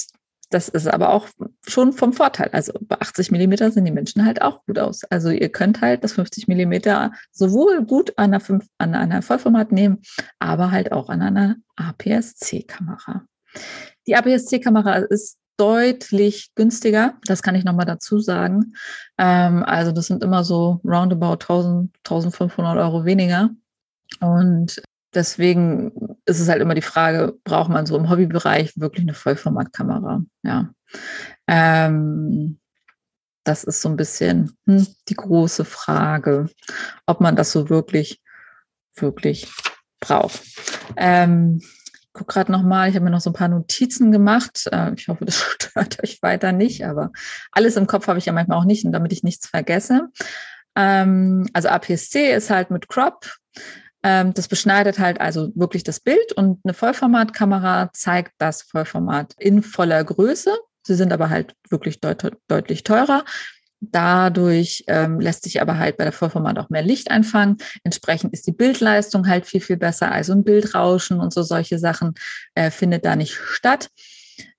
das 0.51 0.69
ist 0.69 0.87
aber 0.87 1.13
auch 1.13 1.29
schon 1.67 1.93
vom 1.93 2.13
Vorteil. 2.13 2.49
Also 2.53 2.73
bei 2.81 2.97
80 3.01 3.31
Millimeter 3.31 3.71
sehen 3.71 3.85
die 3.85 3.91
Menschen 3.91 4.25
halt 4.25 4.41
auch 4.41 4.65
gut 4.67 4.79
aus. 4.79 5.05
Also 5.05 5.31
ihr 5.31 5.51
könnt 5.51 5.81
halt 5.81 6.05
das 6.05 6.13
50 6.13 6.49
Millimeter 6.49 7.13
sowohl 7.33 7.85
gut 7.85 8.13
an 8.17 8.33
einer, 8.33 8.41
5, 8.41 8.67
an 8.79 8.95
einer 8.95 9.23
Vollformat 9.23 9.73
nehmen, 9.73 10.03
aber 10.39 10.71
halt 10.71 10.93
auch 10.93 11.11
an 11.11 11.23
einer 11.23 11.57
APS-C-Kamera. 11.77 13.25
Die 14.07 14.17
APS-C-Kamera 14.17 14.97
ist 14.97 15.39
deutlich 15.59 16.51
günstiger. 16.55 17.15
Das 17.25 17.43
kann 17.43 17.55
ich 17.55 17.65
nochmal 17.65 17.87
dazu 17.87 18.21
sagen. 18.21 18.75
Ähm, 19.19 19.65
also 19.65 19.93
das 19.93 20.07
sind 20.07 20.23
immer 20.23 20.45
so 20.45 20.81
roundabout 20.85 21.33
1000, 21.33 21.91
1500 22.05 22.79
Euro 22.79 23.05
weniger. 23.05 23.51
Und 24.21 24.81
deswegen 25.15 25.93
ist 26.25 26.41
es 26.41 26.49
halt 26.49 26.61
immer 26.61 26.75
die 26.75 26.83
Frage, 26.83 27.35
braucht 27.45 27.71
man 27.71 27.87
so 27.87 27.97
im 27.97 28.11
Hobbybereich 28.11 28.73
wirklich 28.77 29.05
eine 29.05 29.15
Vollformatkamera? 29.15 30.23
Ja. 30.43 30.71
Ähm, 31.47 32.59
das 33.45 33.65
ist 33.65 33.81
so 33.81 33.89
ein 33.89 33.97
bisschen 33.97 34.57
hm, 34.67 34.87
die 35.09 35.15
große 35.15 35.65
Frage, 35.65 36.51
ob 37.07 37.21
man 37.21 37.37
das 37.37 37.51
so 37.51 37.71
wirklich, 37.71 38.21
wirklich 38.95 39.51
braucht. 40.01 40.43
Ähm, 40.97 41.61
ich 41.61 42.13
gucke 42.13 42.35
gerade 42.35 42.53
nochmal, 42.53 42.89
ich 42.89 42.95
habe 42.95 43.05
mir 43.05 43.11
noch 43.11 43.21
so 43.21 43.31
ein 43.31 43.35
paar 43.35 43.49
Notizen 43.49 44.13
gemacht. 44.13 44.69
Äh, 44.71 44.93
ich 44.95 45.09
hoffe, 45.09 45.25
das 45.27 45.41
stört 45.41 46.03
euch 46.03 46.23
weiter 46.23 46.53
nicht, 46.53 46.85
aber 46.85 47.11
alles 47.53 47.77
im 47.77 47.87
Kopf 47.87 48.07
habe 48.07 48.19
ich 48.19 48.27
ja 48.27 48.33
manchmal 48.33 48.59
auch 48.59 48.65
nicht 48.65 48.87
damit 48.93 49.13
ich 49.13 49.23
nichts 49.23 49.49
vergesse. 49.49 50.09
Ähm, 50.77 51.49
also 51.55 51.69
APS-C 51.69 52.33
ist 52.33 52.51
halt 52.51 52.71
mit 52.71 52.89
Crop. 52.89 53.27
Ähm, 54.03 54.33
das 54.35 54.49
beschneidet 54.49 54.99
halt 54.99 55.21
also 55.21 55.51
wirklich 55.55 55.83
das 55.83 56.01
Bild 56.01 56.33
und 56.33 56.61
eine 56.65 56.75
Vollformatkamera 56.75 57.91
zeigt 57.93 58.33
das 58.39 58.63
Vollformat 58.63 59.35
in 59.39 59.63
voller 59.63 60.03
Größe. 60.05 60.57
Sie 60.83 60.95
sind 60.95 61.13
aber 61.13 61.31
halt 61.31 61.55
wirklich 61.69 62.01
deut 62.01 62.31
deutlich 62.47 62.85
teurer. 62.85 63.25
Dadurch 63.81 64.85
ähm, 64.89 65.21
lässt 65.21 65.45
sich 65.45 65.61
aber 65.63 65.79
halt 65.79 65.97
bei 65.97 66.05
der 66.05 66.13
Vollformat 66.13 66.59
auch 66.59 66.69
mehr 66.69 66.83
Licht 66.83 67.11
einfangen. 67.11 67.59
Entsprechend 67.85 68.33
ist 68.33 68.47
die 68.47 68.53
Bildleistung 68.53 69.29
halt 69.29 69.47
viel, 69.47 69.61
viel 69.61 69.77
besser. 69.77 70.11
Also 70.11 70.33
ein 70.33 70.45
Bildrauschen 70.45 71.21
und 71.21 71.33
so 71.33 71.43
solche 71.43 71.79
Sachen 71.79 72.15
äh, 72.55 72.71
findet 72.71 73.05
da 73.05 73.15
nicht 73.15 73.35
statt. 73.35 73.89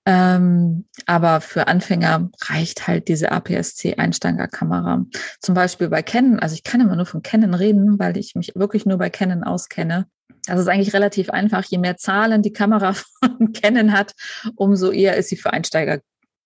Ähm, 0.05 0.85
aber 1.05 1.41
für 1.41 1.67
Anfänger 1.67 2.29
reicht 2.41 2.87
halt 2.87 3.07
diese 3.07 3.31
APS-C-Einsteigerkamera. 3.31 5.05
Zum 5.39 5.55
Beispiel 5.55 5.89
bei 5.89 6.01
Canon, 6.01 6.39
also 6.39 6.55
ich 6.55 6.63
kann 6.63 6.81
immer 6.81 6.95
nur 6.95 7.05
von 7.05 7.21
Canon 7.21 7.53
reden, 7.53 7.99
weil 7.99 8.17
ich 8.17 8.35
mich 8.35 8.53
wirklich 8.55 8.85
nur 8.85 8.97
bei 8.97 9.09
Canon 9.09 9.43
auskenne. 9.43 10.07
Das 10.47 10.59
ist 10.59 10.67
eigentlich 10.67 10.93
relativ 10.93 11.29
einfach. 11.29 11.63
Je 11.65 11.77
mehr 11.77 11.97
Zahlen 11.97 12.41
die 12.41 12.53
Kamera 12.53 12.93
von 13.19 13.53
Canon 13.53 13.91
hat, 13.91 14.13
umso 14.55 14.91
eher 14.91 15.15
ist 15.15 15.29
sie 15.29 15.37
für 15.37 15.53
Einsteiger 15.53 15.99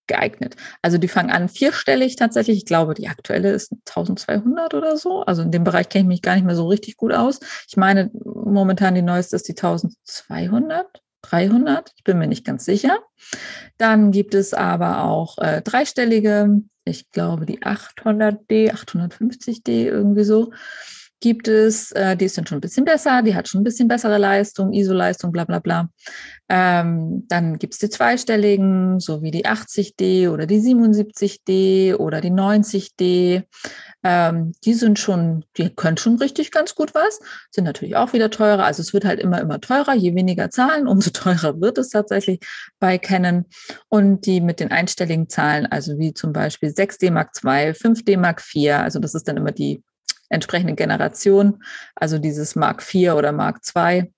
geeignet. 0.08 0.56
Also 0.82 0.98
die 0.98 1.08
fangen 1.08 1.32
an 1.32 1.48
vierstellig 1.48 2.16
tatsächlich. 2.18 2.58
Ich 2.58 2.66
glaube, 2.66 2.94
die 2.94 3.08
aktuelle 3.08 3.52
ist 3.52 3.72
1200 3.88 4.74
oder 4.74 4.98
so. 4.98 5.22
Also 5.22 5.42
in 5.42 5.52
dem 5.52 5.64
Bereich 5.64 5.90
kenne 5.90 6.04
ich 6.04 6.08
mich 6.08 6.22
gar 6.22 6.36
nicht 6.36 6.46
mehr 6.46 6.56
so 6.56 6.68
richtig 6.68 6.98
gut 6.98 7.14
aus. 7.14 7.40
Ich 7.70 7.78
meine, 7.78 8.12
momentan 8.14 8.96
die 8.96 9.02
neueste 9.02 9.36
ist 9.36 9.48
die 9.48 9.54
1200. 9.54 11.03
300, 11.24 11.92
ich 11.96 12.04
bin 12.04 12.18
mir 12.20 12.28
nicht 12.28 12.46
ganz 12.46 12.66
sicher. 12.66 13.00
Dann 13.78 14.12
gibt 14.12 14.36
es 14.36 14.54
aber 14.54 15.04
auch 15.04 15.38
äh, 15.40 15.62
dreistellige, 15.62 16.62
ich 16.86 17.10
glaube 17.12 17.46
die 17.46 17.64
800D, 17.64 18.72
850D 18.72 19.86
irgendwie 19.86 20.24
so 20.24 20.52
gibt 21.24 21.48
es, 21.48 21.94
äh, 21.94 22.18
die 22.18 22.26
ist 22.26 22.38
dann 22.38 22.46
schon 22.46 22.58
ein 22.58 22.62
bisschen 22.62 22.84
besser, 22.84 23.22
die 23.22 23.34
hat 23.34 23.48
schon 23.48 23.62
ein 23.62 23.64
bisschen 23.64 23.88
bessere 23.88 24.18
Leistung, 24.18 24.74
ISO-Leistung, 24.74 25.32
bla 25.32 25.46
bla 25.46 25.60
bla. 25.60 25.88
Ähm, 26.50 27.26
dann 27.30 27.58
gibt 27.60 27.76
es 27.76 27.80
die 27.80 27.90
zweistelligen, 27.90 29.00
so 29.00 29.22
wie 29.22 29.32
die 29.32 29.46
80D 29.46 30.30
oder 30.30 30.46
die 30.46 30.60
77D 30.60 31.96
oder 31.96 32.20
die 32.20 32.30
90D. 32.30 33.44
Ähm, 34.04 34.52
die 34.66 34.74
sind 34.74 35.00
schon, 35.00 35.46
die 35.56 35.74
können 35.74 35.96
schon 35.96 36.18
richtig 36.18 36.52
ganz 36.52 36.76
gut 36.76 36.94
was, 36.94 37.22
sind 37.52 37.64
natürlich 37.64 37.96
auch 37.96 38.12
wieder 38.12 38.30
teurer. 38.30 38.66
Also 38.66 38.82
es 38.82 38.94
wird 38.94 39.06
halt 39.06 39.22
immer, 39.22 39.40
immer 39.40 39.62
teurer. 39.62 39.96
Je 39.96 40.16
weniger 40.16 40.50
Zahlen, 40.50 40.88
umso 40.90 41.12
teurer 41.12 41.62
wird 41.62 41.78
es 41.78 41.88
tatsächlich 41.88 42.42
bei 42.80 42.98
Canon. 42.98 43.46
Und 43.88 44.26
die 44.26 44.42
mit 44.42 44.60
den 44.60 44.72
einstelligen 44.72 45.30
Zahlen, 45.30 45.68
also 45.68 45.98
wie 45.98 46.14
zum 46.14 46.34
Beispiel 46.34 46.72
6D 46.72 47.12
Mark 47.12 47.32
II, 47.42 47.72
5D 47.72 48.18
Mark 48.18 48.44
IV, 48.54 48.74
also 48.74 49.00
das 49.00 49.16
ist 49.16 49.26
dann 49.30 49.38
immer 49.38 49.54
die 49.54 49.82
entsprechende 50.34 50.76
Generation, 50.76 51.64
also 51.96 52.20
dieses 52.20 52.56
Mark 52.56 52.84
IV 52.94 53.14
oder 53.14 53.32
Mark 53.32 53.62
II. 53.76 54.12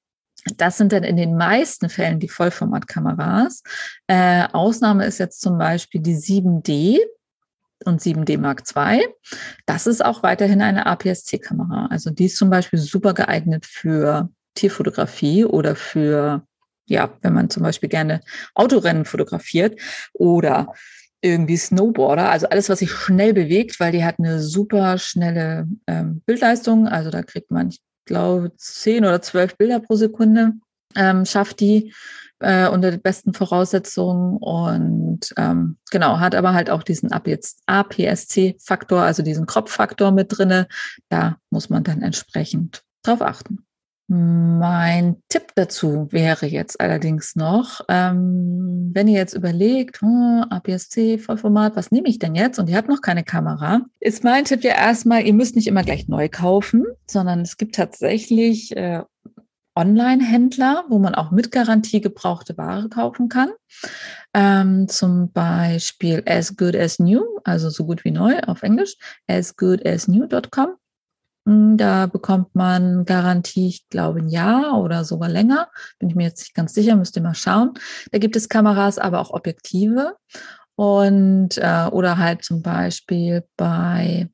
Das 0.57 0.77
sind 0.77 0.91
dann 0.91 1.03
in 1.03 1.17
den 1.17 1.36
meisten 1.36 1.89
Fällen 1.89 2.19
die 2.19 2.29
Vollformatkameras. 2.29 3.63
Äh, 4.07 4.48
Ausnahme 4.51 5.05
ist 5.05 5.17
jetzt 5.17 5.41
zum 5.41 5.57
Beispiel 5.57 6.01
die 6.01 6.15
7D 6.15 7.00
und 7.84 8.01
7D 8.01 8.38
Mark 8.38 8.63
II. 8.75 9.05
Das 9.65 9.88
ist 9.88 10.03
auch 10.03 10.24
weiterhin 10.24 10.62
eine 10.62 10.86
APS-C-Kamera. 10.86 11.88
Also 11.88 12.12
die 12.12 12.25
ist 12.25 12.38
zum 12.38 12.50
Beispiel 12.50 12.79
super 12.79 13.13
geeignet 13.13 13.65
für 13.65 14.29
Tierfotografie 14.53 15.45
oder 15.45 15.75
für, 15.75 16.45
ja, 16.86 17.12
wenn 17.22 17.34
man 17.34 17.50
zum 17.50 17.63
Beispiel 17.63 17.89
gerne 17.89 18.22
Autorennen 18.53 19.05
fotografiert 19.05 19.79
oder 20.13 20.74
irgendwie 21.22 21.57
Snowboarder, 21.57 22.29
also 22.29 22.48
alles, 22.48 22.69
was 22.69 22.79
sich 22.79 22.91
schnell 22.91 23.34
bewegt, 23.34 23.79
weil 23.79 23.91
die 23.91 24.03
hat 24.03 24.15
eine 24.19 24.41
super 24.41 24.98
schnelle 24.98 25.67
ähm, 25.88 26.22
Bildleistung. 26.25 26.88
Also 26.88 27.10
da 27.10 27.24
kriegt 27.24 27.51
man, 27.51 27.69
ich 27.69 27.81
glaube, 28.05 28.51
zehn 28.57 29.05
oder 29.05 29.22
zwölf 29.22 29.57
Bilder 29.57 29.79
pro 29.79 29.95
Sekunde, 29.95 30.53
ähm, 30.95 31.25
schafft 31.25 31.60
die 31.60 31.93
äh, 32.39 32.67
unter 32.67 32.91
den 32.91 33.01
besten 33.01 33.34
Voraussetzungen 33.34 34.38
und 34.38 35.34
ähm, 35.38 35.77
genau, 35.89 36.19
hat 36.19 36.36
aber 36.36 36.53
halt 36.53 36.69
auch 36.69 36.84
diesen 36.84 37.12
APS-C-Faktor, 37.12 39.01
also 39.01 39.24
diesen 39.24 39.45
Crop-Faktor 39.45 40.12
mit 40.12 40.38
drinne. 40.38 40.67
Da 41.10 41.38
muss 41.50 41.69
man 41.69 41.84
dann 41.84 42.01
entsprechend 42.01 42.84
drauf 43.03 43.22
achten. 43.22 43.64
Mein 44.07 45.24
Tipp 45.29 45.47
dazu 45.55 46.07
wäre 46.12 46.45
jetzt 46.45 46.79
allerdings 46.79 47.35
noch, 47.35 47.81
ähm, 47.89 48.91
wenn 48.93 49.07
ihr 49.07 49.17
jetzt 49.17 49.33
überlegt, 49.33 50.00
hm, 50.01 50.45
APS-C, 50.47 51.17
Vollformat, 51.17 51.75
was 51.75 51.89
nehme 51.89 52.07
ich 52.07 52.19
denn 52.19 52.35
jetzt? 52.35 52.59
Und 52.59 52.69
ihr 52.69 52.77
habt 52.77 52.88
noch 52.88 53.01
keine 53.01 53.24
Kamera, 53.24 53.81
ist 54.00 54.24
mein 54.24 54.45
Tipp 54.45 54.63
ja 54.63 54.75
erstmal, 54.75 55.25
ihr 55.25 55.33
müsst 55.33 55.55
nicht 55.55 55.65
immer 55.65 55.83
gleich 55.83 56.07
neu 56.07 56.29
kaufen, 56.29 56.85
sondern 57.07 57.41
es 57.41 57.57
gibt 57.57 57.75
tatsächlich 57.75 58.77
äh, 58.77 59.01
Online-Händler, 59.75 60.85
wo 60.88 61.00
man 61.00 61.15
auch 61.15 61.31
mit 61.31 61.51
Garantie 61.51 62.00
gebrauchte 62.00 62.57
Ware 62.57 62.89
kaufen 62.89 63.27
kann. 63.27 63.50
Ähm, 64.35 64.88
zum 64.88 65.31
Beispiel 65.31 66.24
as 66.27 66.55
good 66.55 66.75
as 66.75 67.00
new, 67.00 67.24
also 67.43 67.69
so 67.69 67.85
gut 67.85 68.05
wie 68.05 68.12
neu 68.12 68.39
auf 68.41 68.62
Englisch, 68.62 68.95
as 69.27 69.55
good 69.55 69.85
as 69.85 70.07
new.com. 70.07 70.67
Hm, 70.69 70.75
da 71.45 72.07
bekommt 72.07 72.55
man 72.55 73.05
Garantie, 73.05 73.67
ich 73.67 73.87
glaube, 73.89 74.19
ein 74.19 74.29
Jahr 74.29 74.81
oder 74.81 75.05
sogar 75.05 75.29
länger. 75.29 75.69
Bin 75.99 76.09
ich 76.09 76.15
mir 76.15 76.23
jetzt 76.23 76.41
nicht 76.41 76.55
ganz 76.55 76.73
sicher, 76.73 76.95
müsst 76.95 77.15
ihr 77.15 77.21
mal 77.21 77.35
schauen. 77.35 77.73
Da 78.11 78.17
gibt 78.17 78.35
es 78.35 78.49
Kameras, 78.49 78.97
aber 78.97 79.19
auch 79.19 79.29
Objektive. 79.29 80.15
Und 80.75 81.57
äh, 81.57 81.87
oder 81.91 82.17
halt 82.17 82.43
zum 82.43 82.63
Beispiel 82.63 83.43
bei 83.57 84.29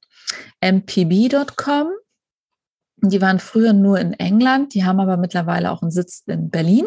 mpb.com. 0.61 1.89
Die 3.03 3.21
waren 3.21 3.39
früher 3.39 3.73
nur 3.73 3.99
in 3.99 4.13
England, 4.13 4.73
die 4.73 4.85
haben 4.85 4.99
aber 4.99 5.17
mittlerweile 5.17 5.71
auch 5.71 5.81
einen 5.81 5.91
Sitz 5.91 6.23
in 6.27 6.49
Berlin. 6.49 6.85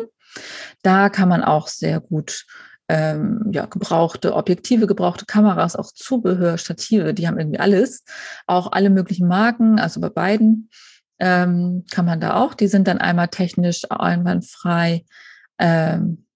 Da 0.82 1.10
kann 1.10 1.28
man 1.28 1.42
auch 1.42 1.68
sehr 1.68 2.00
gut 2.00 2.46
ähm, 2.88 3.48
ja, 3.50 3.66
gebrauchte 3.66 4.34
Objektive, 4.34 4.86
gebrauchte 4.86 5.24
Kameras, 5.24 5.76
auch 5.76 5.92
Zubehör, 5.92 6.58
Stative, 6.58 7.14
die 7.14 7.26
haben 7.26 7.38
irgendwie 7.38 7.60
alles, 7.60 8.04
auch 8.46 8.72
alle 8.72 8.90
möglichen 8.90 9.26
Marken, 9.26 9.78
also 9.78 10.00
bei 10.00 10.10
beiden 10.10 10.70
ähm, 11.18 11.84
kann 11.90 12.04
man 12.04 12.20
da 12.20 12.36
auch, 12.36 12.54
die 12.54 12.66
sind 12.66 12.88
dann 12.88 12.98
einmal 12.98 13.28
technisch 13.28 13.82
einwandfrei 13.88 15.04
ähm, 15.58 16.26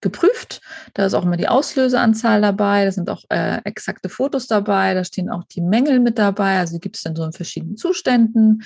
geprüft. 0.00 0.62
Da 0.94 1.04
ist 1.04 1.14
auch 1.14 1.24
immer 1.24 1.36
die 1.36 1.48
Auslöseanzahl 1.48 2.40
dabei, 2.40 2.86
da 2.86 2.92
sind 2.92 3.10
auch 3.10 3.24
äh, 3.28 3.60
exakte 3.64 4.08
Fotos 4.08 4.46
dabei, 4.46 4.94
da 4.94 5.04
stehen 5.04 5.28
auch 5.28 5.44
die 5.44 5.60
Mängel 5.60 6.00
mit 6.00 6.18
dabei, 6.18 6.58
also 6.58 6.78
gibt 6.78 6.96
es 6.96 7.02
dann 7.02 7.16
so 7.16 7.24
in 7.24 7.32
verschiedenen 7.32 7.76
Zuständen, 7.76 8.62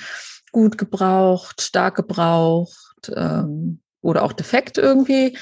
gut 0.53 0.79
gebraucht, 0.79 1.61
stark 1.63 1.97
gebraucht 1.97 3.13
ähm, 3.15 3.81
oder 4.01 4.23
auch 4.23 4.33
defekt 4.33 4.79
irgendwie 4.79 5.37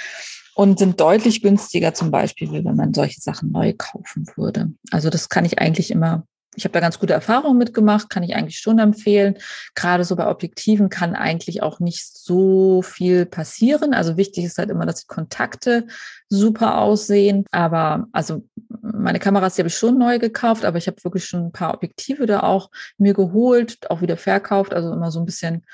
und 0.54 0.78
sind 0.78 1.00
deutlich 1.00 1.42
günstiger 1.42 1.94
zum 1.94 2.10
Beispiel, 2.10 2.52
wenn 2.52 2.76
man 2.76 2.94
solche 2.94 3.20
Sachen 3.20 3.52
neu 3.52 3.74
kaufen 3.76 4.26
würde. 4.36 4.72
Also 4.90 5.10
das 5.10 5.28
kann 5.28 5.44
ich 5.44 5.58
eigentlich 5.58 5.90
immer, 5.90 6.26
ich 6.54 6.64
habe 6.64 6.72
da 6.72 6.80
ganz 6.80 6.98
gute 6.98 7.14
Erfahrungen 7.14 7.56
mitgemacht, 7.56 8.10
kann 8.10 8.22
ich 8.22 8.34
eigentlich 8.34 8.58
schon 8.58 8.78
empfehlen. 8.78 9.38
Gerade 9.74 10.04
so 10.04 10.14
bei 10.16 10.28
Objektiven 10.28 10.90
kann 10.90 11.14
eigentlich 11.14 11.62
auch 11.62 11.80
nicht 11.80 12.06
so 12.14 12.82
viel 12.82 13.24
passieren. 13.24 13.94
Also 13.94 14.18
wichtig 14.18 14.44
ist 14.44 14.58
halt 14.58 14.68
immer, 14.68 14.84
dass 14.84 15.00
die 15.00 15.06
Kontakte 15.06 15.86
super 16.28 16.78
aussehen. 16.78 17.46
Aber 17.50 18.06
also 18.12 18.46
meine 18.82 19.18
Kameras, 19.18 19.54
die 19.54 19.62
habe 19.62 19.68
ich 19.68 19.76
schon 19.76 19.96
neu 19.96 20.18
gekauft, 20.18 20.66
aber 20.66 20.76
ich 20.76 20.86
habe 20.86 21.02
wirklich 21.02 21.24
schon 21.24 21.46
ein 21.46 21.52
paar 21.52 21.72
Objektive 21.72 22.26
da 22.26 22.40
auch 22.40 22.70
mir 22.98 23.14
geholt, 23.14 23.90
auch 23.90 24.02
wieder 24.02 24.18
verkauft. 24.18 24.74
Also 24.74 24.92
immer 24.92 25.10
so 25.10 25.20
ein 25.20 25.26
bisschen 25.26 25.64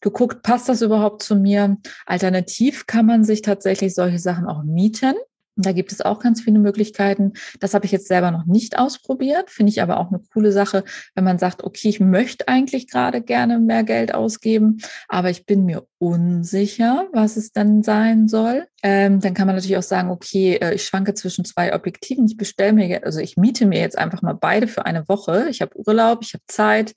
geguckt, 0.00 0.42
passt 0.42 0.68
das 0.68 0.82
überhaupt 0.82 1.22
zu 1.22 1.36
mir? 1.36 1.76
Alternativ 2.06 2.86
kann 2.86 3.06
man 3.06 3.24
sich 3.24 3.42
tatsächlich 3.42 3.94
solche 3.94 4.18
Sachen 4.18 4.46
auch 4.46 4.62
mieten. 4.62 5.14
Da 5.60 5.72
gibt 5.72 5.90
es 5.90 6.00
auch 6.00 6.20
ganz 6.20 6.40
viele 6.40 6.60
Möglichkeiten. 6.60 7.32
Das 7.58 7.74
habe 7.74 7.84
ich 7.84 7.90
jetzt 7.90 8.06
selber 8.06 8.30
noch 8.30 8.46
nicht 8.46 8.78
ausprobiert, 8.78 9.50
finde 9.50 9.70
ich 9.70 9.82
aber 9.82 9.98
auch 9.98 10.08
eine 10.08 10.20
coole 10.32 10.52
Sache, 10.52 10.84
wenn 11.16 11.24
man 11.24 11.40
sagt, 11.40 11.64
okay, 11.64 11.88
ich 11.88 11.98
möchte 11.98 12.46
eigentlich 12.46 12.88
gerade 12.88 13.20
gerne 13.20 13.58
mehr 13.58 13.82
Geld 13.82 14.14
ausgeben, 14.14 14.78
aber 15.08 15.30
ich 15.30 15.46
bin 15.46 15.64
mir 15.64 15.84
unsicher, 15.98 17.08
was 17.12 17.36
es 17.36 17.50
dann 17.50 17.82
sein 17.82 18.28
soll. 18.28 18.68
Ähm, 18.84 19.18
dann 19.18 19.34
kann 19.34 19.48
man 19.48 19.56
natürlich 19.56 19.76
auch 19.76 19.82
sagen, 19.82 20.10
okay, 20.10 20.58
äh, 20.62 20.74
ich 20.74 20.84
schwanke 20.84 21.14
zwischen 21.14 21.44
zwei 21.44 21.74
Objektiven. 21.74 22.26
Ich 22.26 22.36
bestelle 22.36 22.72
mir, 22.72 23.04
also 23.04 23.18
ich 23.18 23.36
miete 23.36 23.66
mir 23.66 23.80
jetzt 23.80 23.98
einfach 23.98 24.22
mal 24.22 24.34
beide 24.34 24.68
für 24.68 24.86
eine 24.86 25.08
Woche. 25.08 25.48
Ich 25.50 25.60
habe 25.60 25.76
Urlaub, 25.76 26.20
ich 26.22 26.34
habe 26.34 26.44
Zeit 26.46 26.94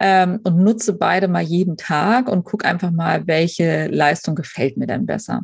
ähm, 0.00 0.40
und 0.44 0.58
nutze 0.58 0.92
beide 0.92 1.28
mal 1.28 1.42
jeden 1.42 1.76
Tag 1.76 2.28
und 2.28 2.44
gucke 2.44 2.66
einfach 2.66 2.90
mal, 2.90 3.26
welche 3.26 3.88
Leistung 3.88 4.34
gefällt 4.34 4.76
mir 4.76 4.86
denn 4.86 5.06
besser. 5.06 5.42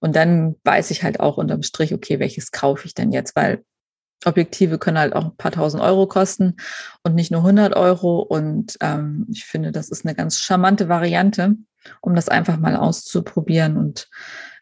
Und 0.00 0.14
dann 0.16 0.56
weiß 0.64 0.90
ich 0.90 1.02
halt 1.02 1.20
auch 1.20 1.36
unterm 1.38 1.62
Strich, 1.62 1.92
okay, 1.92 2.18
welches 2.18 2.52
kaufe 2.52 2.86
ich 2.86 2.94
denn 2.94 3.12
jetzt, 3.12 3.34
weil 3.36 3.64
Objektive 4.24 4.78
können 4.78 4.98
halt 4.98 5.14
auch 5.14 5.24
ein 5.24 5.36
paar 5.36 5.52
tausend 5.52 5.82
Euro 5.82 6.06
kosten 6.06 6.56
und 7.02 7.14
nicht 7.14 7.30
nur 7.30 7.40
100 7.40 7.76
Euro. 7.76 8.20
Und 8.20 8.76
ähm, 8.80 9.26
ich 9.30 9.44
finde, 9.44 9.72
das 9.72 9.88
ist 9.88 10.04
eine 10.04 10.14
ganz 10.14 10.40
charmante 10.40 10.88
Variante, 10.88 11.54
um 12.00 12.14
das 12.14 12.28
einfach 12.28 12.58
mal 12.58 12.76
auszuprobieren 12.76 13.76
und 13.76 14.08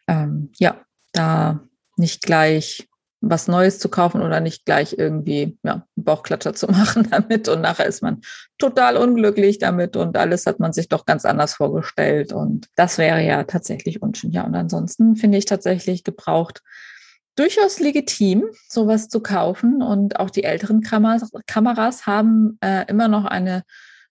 ähm, 0.07 0.51
ja, 0.57 0.81
da 1.13 1.61
nicht 1.97 2.23
gleich 2.23 2.87
was 3.21 3.47
Neues 3.47 3.79
zu 3.79 3.89
kaufen 3.89 4.21
oder 4.21 4.39
nicht 4.39 4.65
gleich 4.65 4.97
irgendwie 4.97 5.57
ja, 5.63 5.85
Bauchklatscher 5.95 6.53
zu 6.53 6.67
machen 6.71 7.07
damit. 7.09 7.47
Und 7.47 7.61
nachher 7.61 7.85
ist 7.85 8.01
man 8.01 8.21
total 8.57 8.97
unglücklich 8.97 9.59
damit 9.59 9.97
und 9.97 10.17
alles 10.17 10.45
hat 10.45 10.59
man 10.59 10.73
sich 10.73 10.89
doch 10.89 11.05
ganz 11.05 11.25
anders 11.25 11.55
vorgestellt. 11.55 12.33
Und 12.33 12.67
das 12.75 12.97
wäre 12.97 13.23
ja 13.23 13.43
tatsächlich 13.43 14.01
unschön. 14.01 14.31
Ja, 14.31 14.43
und 14.43 14.55
ansonsten 14.55 15.15
finde 15.15 15.37
ich 15.37 15.45
tatsächlich 15.45 16.03
gebraucht 16.03 16.61
durchaus 17.35 17.79
legitim, 17.79 18.45
sowas 18.69 19.09
zu 19.09 19.19
kaufen. 19.19 19.81
Und 19.81 20.19
auch 20.19 20.29
die 20.29 20.43
älteren 20.43 20.81
Kameras, 20.81 21.31
Kameras 21.47 22.05
haben 22.05 22.57
äh, 22.61 22.85
immer 22.87 23.07
noch 23.07 23.25
eine 23.25 23.63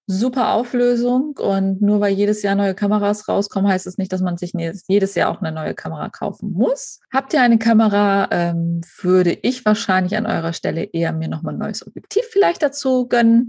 super 0.06 0.52
Auflösung 0.52 1.36
und 1.38 1.80
nur 1.80 2.00
weil 2.00 2.12
jedes 2.12 2.42
Jahr 2.42 2.54
neue 2.54 2.74
Kameras 2.74 3.28
rauskommen, 3.28 3.70
heißt 3.70 3.86
es 3.86 3.96
nicht, 3.96 4.12
dass 4.12 4.20
man 4.20 4.36
sich 4.36 4.52
jedes 4.86 5.14
Jahr 5.14 5.30
auch 5.30 5.40
eine 5.40 5.52
neue 5.52 5.74
Kamera 5.74 6.10
kaufen 6.10 6.52
muss. 6.52 7.00
Habt 7.12 7.32
ihr 7.32 7.40
eine 7.40 7.58
Kamera, 7.58 8.28
ähm, 8.30 8.82
würde 9.00 9.38
ich 9.42 9.64
wahrscheinlich 9.64 10.16
an 10.16 10.26
eurer 10.26 10.52
Stelle 10.52 10.84
eher 10.84 11.12
mir 11.12 11.28
nochmal 11.28 11.54
ein 11.54 11.60
neues 11.60 11.86
Objektiv 11.86 12.24
vielleicht 12.30 12.62
dazu 12.62 13.08
gönnen 13.08 13.48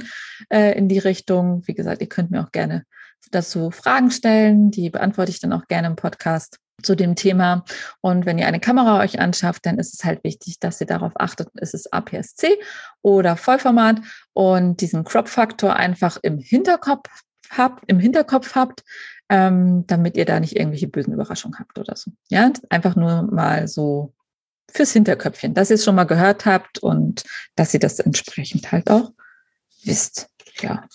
äh, 0.50 0.78
in 0.78 0.88
die 0.88 1.00
Richtung. 1.00 1.64
Wie 1.66 1.74
gesagt, 1.74 2.02
ihr 2.02 2.10
könnt 2.10 2.32
mir 2.32 2.42
auch 2.42 2.52
gerne 2.52 2.86
dazu 3.32 3.72
Fragen 3.72 4.12
stellen, 4.12 4.72
die 4.72 4.90
beantworte 4.90 5.32
ich 5.32 5.40
dann 5.40 5.54
auch 5.54 5.68
gerne 5.68 5.88
im 5.88 5.96
Podcast 5.96 6.60
zu 6.86 6.96
dem 6.96 7.16
Thema. 7.16 7.66
Und 8.02 8.26
wenn 8.26 8.38
ihr 8.38 8.48
eine 8.48 8.60
Kamera 8.60 9.00
euch 9.00 9.20
anschafft, 9.20 9.66
dann 9.66 9.80
ist 9.80 9.94
es 9.94 10.06
halt 10.06 10.24
wichtig, 10.24 10.60
dass 10.60 10.80
ihr 10.82 10.88
darauf 10.88 11.14
achtet, 11.16 11.50
ist 11.56 11.74
es 11.74 11.92
APS-C 11.92 12.58
oder 13.02 13.36
Vollformat 13.36 14.02
und 14.34 14.82
diesen 14.82 15.04
Crop-Faktor 15.04 15.76
einfach 15.76 16.18
im 16.22 16.38
Hinterkopf 16.38 17.10
habt, 17.50 17.84
im 17.88 18.00
Hinterkopf 18.00 18.56
habt, 18.56 18.84
ähm, 19.30 19.86
damit 19.88 20.18
ihr 20.18 20.26
da 20.26 20.40
nicht 20.40 20.56
irgendwelche 20.56 20.88
bösen 20.88 21.14
Überraschungen 21.14 21.60
habt 21.60 21.78
oder 21.78 21.96
so. 21.96 22.12
Ja, 22.30 22.52
einfach 22.70 22.96
nur 22.96 23.24
mal 23.24 23.68
so 23.68 24.14
fürs 24.72 24.94
Hinterköpfchen, 24.94 25.54
dass 25.54 25.70
ihr 25.70 25.76
es 25.76 25.86
schon 25.86 25.96
mal 25.96 26.04
gehört 26.06 26.46
habt 26.46 26.80
und 26.80 27.24
dass 27.56 27.74
ihr 27.74 27.80
das 27.80 28.00
entsprechend 28.00 28.72
halt 28.72 28.90
auch 28.90 29.12
wisst. 29.84 30.30
Ja. 30.62 30.88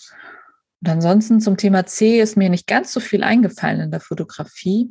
Und 0.81 0.89
ansonsten 0.89 1.41
zum 1.41 1.57
Thema 1.57 1.85
C 1.85 2.19
ist 2.19 2.37
mir 2.37 2.49
nicht 2.49 2.67
ganz 2.67 2.91
so 2.91 2.99
viel 2.99 3.23
eingefallen 3.23 3.81
in 3.81 3.91
der 3.91 3.99
Fotografie. 3.99 4.89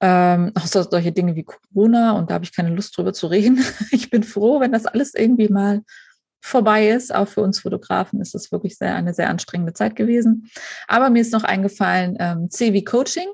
Ähm, 0.00 0.52
außer 0.54 0.84
solche 0.84 1.10
Dinge 1.12 1.34
wie 1.34 1.44
Corona 1.44 2.12
und 2.12 2.30
da 2.30 2.34
habe 2.34 2.44
ich 2.44 2.54
keine 2.54 2.70
Lust 2.70 2.96
drüber 2.96 3.12
zu 3.12 3.26
reden. 3.26 3.64
Ich 3.90 4.10
bin 4.10 4.22
froh, 4.22 4.60
wenn 4.60 4.72
das 4.72 4.86
alles 4.86 5.14
irgendwie 5.14 5.48
mal 5.48 5.82
vorbei 6.40 6.88
ist. 6.88 7.14
Auch 7.14 7.28
für 7.28 7.40
uns 7.40 7.60
Fotografen 7.60 8.20
ist 8.20 8.34
es 8.34 8.52
wirklich 8.52 8.76
sehr, 8.78 8.94
eine 8.94 9.12
sehr 9.12 9.28
anstrengende 9.28 9.72
Zeit 9.72 9.96
gewesen. 9.96 10.50
Aber 10.86 11.10
mir 11.10 11.20
ist 11.20 11.32
noch 11.32 11.44
eingefallen, 11.44 12.16
ähm, 12.20 12.50
CW 12.50 12.82
Coaching 12.82 13.28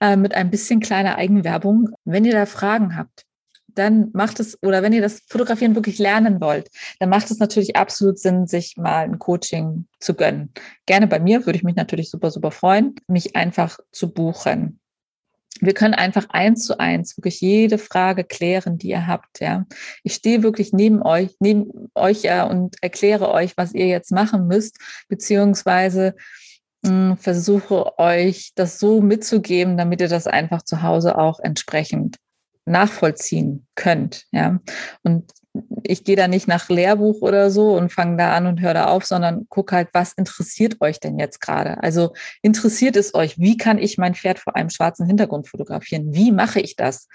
äh, 0.00 0.16
mit 0.16 0.34
ein 0.34 0.50
bisschen 0.50 0.80
kleiner 0.80 1.16
Eigenwerbung. 1.16 1.90
Wenn 2.04 2.24
ihr 2.24 2.32
da 2.32 2.46
Fragen 2.46 2.96
habt, 2.96 3.24
dann 3.66 4.10
macht 4.12 4.40
es, 4.40 4.60
oder 4.62 4.82
wenn 4.82 4.92
ihr 4.92 5.02
das 5.02 5.22
Fotografieren 5.28 5.74
wirklich 5.74 5.98
lernen 5.98 6.40
wollt, 6.40 6.68
dann 6.98 7.08
macht 7.08 7.30
es 7.30 7.38
natürlich 7.38 7.76
absolut 7.76 8.18
Sinn, 8.18 8.46
sich 8.46 8.76
mal 8.76 9.04
ein 9.04 9.18
Coaching 9.18 9.86
zu 10.00 10.14
gönnen. 10.14 10.52
Gerne 10.86 11.06
bei 11.06 11.20
mir, 11.20 11.46
würde 11.46 11.56
ich 11.56 11.64
mich 11.64 11.76
natürlich 11.76 12.10
super, 12.10 12.30
super 12.30 12.50
freuen, 12.50 12.94
mich 13.06 13.36
einfach 13.36 13.78
zu 13.92 14.12
buchen 14.12 14.80
wir 15.60 15.74
können 15.74 15.94
einfach 15.94 16.26
eins 16.30 16.64
zu 16.64 16.78
eins 16.78 17.16
wirklich 17.16 17.40
jede 17.40 17.78
Frage 17.78 18.24
klären, 18.24 18.78
die 18.78 18.88
ihr 18.88 19.06
habt. 19.06 19.40
Ja, 19.40 19.66
ich 20.02 20.14
stehe 20.14 20.42
wirklich 20.42 20.72
neben 20.72 21.02
euch, 21.02 21.36
neben 21.40 21.90
euch 21.94 22.22
ja 22.22 22.44
und 22.44 22.76
erkläre 22.82 23.30
euch, 23.30 23.56
was 23.56 23.74
ihr 23.74 23.86
jetzt 23.86 24.12
machen 24.12 24.46
müsst, 24.46 24.78
beziehungsweise 25.08 26.14
mh, 26.82 26.90
hm, 26.90 27.16
versuche 27.16 27.98
euch 27.98 28.52
das 28.54 28.78
so 28.78 29.00
mitzugeben, 29.00 29.76
damit 29.76 30.00
ihr 30.00 30.08
das 30.08 30.26
einfach 30.26 30.62
zu 30.62 30.82
Hause 30.82 31.18
auch 31.18 31.40
entsprechend 31.40 32.16
nachvollziehen 32.64 33.66
könnt. 33.74 34.24
Ja, 34.32 34.60
und 35.02 35.32
ich 35.82 36.04
gehe 36.04 36.16
da 36.16 36.28
nicht 36.28 36.48
nach 36.48 36.68
Lehrbuch 36.68 37.22
oder 37.22 37.50
so 37.50 37.76
und 37.76 37.92
fange 37.92 38.16
da 38.16 38.34
an 38.34 38.46
und 38.46 38.60
höre 38.60 38.74
da 38.74 38.86
auf, 38.86 39.04
sondern 39.04 39.46
guck 39.48 39.72
halt, 39.72 39.88
was 39.92 40.12
interessiert 40.12 40.80
euch 40.80 41.00
denn 41.00 41.18
jetzt 41.18 41.40
gerade? 41.40 41.82
Also 41.82 42.12
interessiert 42.42 42.96
es 42.96 43.14
euch, 43.14 43.38
wie 43.38 43.56
kann 43.56 43.78
ich 43.78 43.98
mein 43.98 44.14
Pferd 44.14 44.38
vor 44.38 44.56
einem 44.56 44.70
schwarzen 44.70 45.06
Hintergrund 45.06 45.48
fotografieren? 45.48 46.14
Wie 46.14 46.32
mache 46.32 46.60
ich 46.60 46.76
das? 46.76 47.08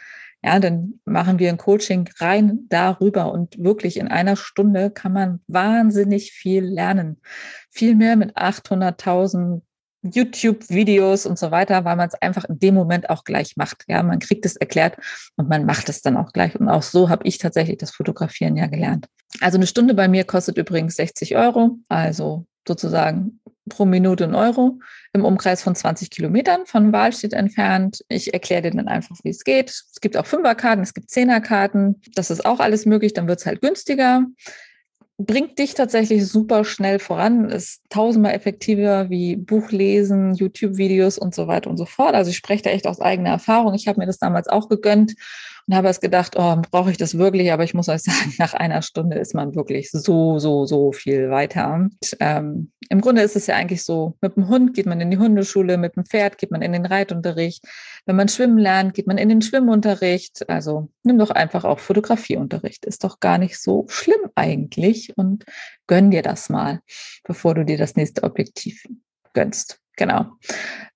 Ja, 0.44 0.60
dann 0.60 1.00
machen 1.06 1.40
wir 1.40 1.50
ein 1.50 1.58
Coaching 1.58 2.10
rein 2.20 2.66
darüber 2.68 3.32
und 3.32 3.64
wirklich 3.64 3.98
in 3.98 4.10
einer 4.10 4.36
Stunde 4.36 4.92
kann 4.92 5.14
man 5.14 5.40
wahnsinnig 5.48 6.34
viel 6.34 6.66
lernen. 6.66 7.22
Viel 7.70 7.96
mehr 7.96 8.18
mit 8.18 8.36
800.000 8.36 9.62
YouTube-Videos 10.04 11.26
und 11.26 11.40
so 11.40 11.52
weiter, 11.52 11.86
weil 11.86 11.96
man 11.96 12.08
es 12.08 12.16
einfach 12.16 12.46
in 12.46 12.60
dem 12.60 12.76
Moment 12.76 13.10
auch 13.10 13.24
gleich 13.24 13.56
macht. 13.58 13.86
Ja, 13.88 14.04
man 14.04 14.20
kriegt 14.20 14.46
es 14.46 14.56
erklärt 14.56 14.98
und 15.38 15.50
man 15.50 15.66
macht 15.66 15.90
es 15.90 16.02
dann 16.02 16.18
auch 16.18 16.34
gleich. 16.34 16.56
Und 16.56 16.70
auch 16.70 16.84
so 16.84 17.10
habe 17.10 17.26
ich 17.26 17.38
tatsächlich 17.38 17.78
das 17.78 17.92
Fotografieren 17.92 18.58
ja 18.58 18.68
gelernt. 18.68 19.08
Also 19.40 19.58
eine 19.58 19.68
Stunde 19.68 19.94
bei 19.94 20.08
mir 20.08 20.26
kostet 20.26 20.58
übrigens 20.58 20.96
60 20.96 21.36
Euro, 21.38 21.80
also 21.88 22.46
sozusagen 22.68 23.40
pro 23.70 23.86
Minute 23.86 24.26
ein 24.26 24.36
Euro 24.36 24.80
im 25.14 25.24
Umkreis 25.24 25.62
von 25.62 25.74
20 25.74 26.10
Kilometern 26.10 26.66
von 26.66 26.92
Wahlstedt 26.92 27.34
entfernt. 27.34 28.04
Ich 28.10 28.34
erkläre 28.34 28.64
dir 28.64 28.72
dann 28.72 28.88
einfach, 28.88 29.16
wie 29.24 29.30
es 29.30 29.44
geht. 29.44 29.70
Es 29.70 30.00
gibt 30.02 30.18
auch 30.18 30.26
Fünferkarten, 30.26 30.84
es 30.84 30.94
gibt 30.94 31.10
Zehnerkarten. 31.10 32.02
Das 32.16 32.30
ist 32.30 32.46
auch 32.46 32.60
alles 32.60 32.86
möglich, 32.86 33.14
dann 33.14 33.28
wird 33.28 33.40
es 33.40 33.46
halt 33.46 33.62
günstiger 33.62 34.26
bringt 35.18 35.60
dich 35.60 35.76
tatsächlich 35.76 36.28
super 36.28 36.66
schnell 36.66 37.00
voran, 37.00 37.50
ist 37.50 37.82
tausendmal 37.90 38.34
effektiver 38.34 39.10
wie 39.10 39.36
Buchlesen, 39.36 40.34
YouTube-Videos 40.34 41.18
und 41.18 41.36
so 41.36 41.48
weiter 41.48 41.70
und 41.70 41.78
so 41.78 41.86
fort. 41.86 42.16
Also 42.16 42.32
ich 42.32 42.38
spreche 42.38 42.64
da 42.64 42.70
echt 42.72 42.88
aus 42.88 43.00
eigener 43.00 43.30
Erfahrung. 43.30 43.74
Ich 43.76 43.88
habe 43.88 44.00
mir 44.00 44.08
das 44.08 44.18
damals 44.18 44.48
auch 44.48 44.70
gegönnt 44.70 45.14
und 45.68 45.76
habe 45.76 45.88
erst 45.88 46.02
gedacht, 46.02 46.36
oh, 46.38 46.58
brauche 46.72 46.92
ich 46.92 46.98
das 46.98 47.18
wirklich? 47.18 47.52
Aber 47.52 47.64
ich 47.64 47.74
muss 47.74 47.90
euch 47.90 48.02
sagen, 48.04 48.34
nach 48.38 48.54
einer 48.54 48.82
Stunde 48.82 49.18
ist 49.18 49.34
man 49.34 49.56
wirklich 49.56 49.92
so, 49.92 50.40
so, 50.40 50.66
so 50.66 50.92
viel 50.92 51.30
weiter. 51.30 51.74
Und, 51.74 51.96
ähm, 52.20 52.72
Im 52.90 53.02
Grunde 53.02 53.22
ist 53.22 53.36
es 53.36 53.48
ja 53.48 53.56
eigentlich 53.56 53.84
so, 53.84 54.18
mit 54.22 54.36
dem 54.36 54.50
Hund 54.50 54.74
geht 54.74 54.86
man 54.86 55.00
in 55.00 55.12
die 55.12 55.18
Hundeschule, 55.18 55.78
mit 55.78 55.96
dem 55.96 56.06
Pferd 56.06 56.38
geht 56.38 56.52
man 56.52 56.62
in 56.62 56.74
den 56.74 56.86
Reitunterricht. 56.86 57.64
Wenn 58.06 58.16
man 58.16 58.28
schwimmen 58.28 58.58
lernt, 58.58 58.94
geht 58.94 59.08
man 59.08 59.18
in 59.18 59.30
den 59.30 59.42
Schwimmunterricht. 59.42 60.50
Also 60.50 60.90
nimm 61.04 61.18
doch 61.18 61.32
einfach 61.32 61.64
auch 61.64 61.80
Fotografieunterricht. 61.80 62.86
Ist 62.86 63.04
doch 63.04 63.20
gar 63.20 63.38
nicht 63.38 63.58
so 63.60 63.86
schlimm 63.88 64.30
eigentlich 64.36 65.18
und 65.18 65.46
gönn 65.88 66.12
dir 66.12 66.22
das 66.22 66.50
mal, 66.50 66.82
bevor 67.24 67.56
du 67.56 67.64
dir 67.64 67.78
das 67.78 67.96
nächste 67.96 68.24
Objektiv 68.24 68.86
gönnst. 69.34 69.80
Genau. 69.96 70.26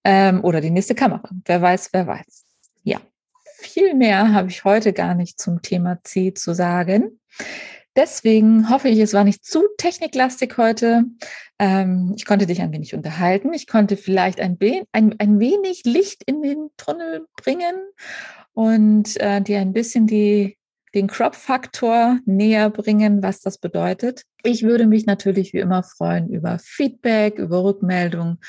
Ähm, 0.04 0.44
oder 0.44 0.60
die 0.60 0.72
nächste 0.72 0.96
Kamera. 0.96 1.30
Wer 1.46 1.62
weiß, 1.62 1.90
wer 1.94 2.08
weiß. 2.08 2.46
Ja 2.84 3.00
viel 3.58 3.94
mehr 3.94 4.34
habe 4.34 4.50
ich 4.50 4.64
heute 4.64 4.94
gar 4.94 5.16
nicht 5.16 5.40
zum 5.40 5.62
Thema 5.62 6.00
C 6.04 6.34
zu 6.34 6.54
sagen. 6.54 7.20
Deswegen 7.96 8.70
hoffe 8.70 8.90
ich, 8.90 9.00
es 9.00 9.14
war 9.14 9.24
nicht 9.24 9.44
zu 9.44 9.64
techniklastig 9.78 10.56
heute. 10.58 11.06
Ähm, 11.58 12.14
ich 12.16 12.26
konnte 12.26 12.46
dich 12.46 12.62
ein 12.62 12.72
wenig 12.72 12.94
unterhalten. 12.94 13.54
Ich 13.54 13.66
konnte 13.66 13.98
vielleicht 13.98 14.40
ein, 14.40 14.58
ein, 14.92 15.16
ein 15.18 15.40
wenig 15.40 15.84
Licht 15.84 16.24
in 16.26 16.44
den 16.44 16.70
Tunnel 16.78 17.26
bringen 17.36 17.76
und 18.54 19.20
äh, 19.20 19.42
dir 19.42 19.60
ein 19.60 19.74
bisschen 19.74 20.06
die 20.06 20.58
den 20.96 21.08
Crop-Faktor 21.08 22.20
näher 22.26 22.70
bringen, 22.70 23.22
was 23.22 23.42
das 23.42 23.58
bedeutet. 23.58 24.24
Ich 24.44 24.64
würde 24.64 24.88
mich 24.88 25.06
natürlich 25.06 25.54
wie 25.54 25.60
immer 25.60 25.84
freuen 25.84 26.30
über 26.30 26.58
Feedback, 26.60 27.38
über 27.38 27.64
Rückmeldungen, 27.64 28.40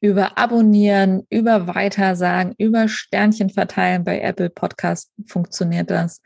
über 0.00 0.38
Abonnieren, 0.38 1.26
über 1.30 1.66
Weitersagen, 1.66 2.54
über 2.58 2.88
Sternchen 2.88 3.50
verteilen. 3.50 4.04
Bei 4.04 4.20
Apple 4.20 4.50
Podcast 4.50 5.10
funktioniert 5.26 5.90
das. 5.90 6.22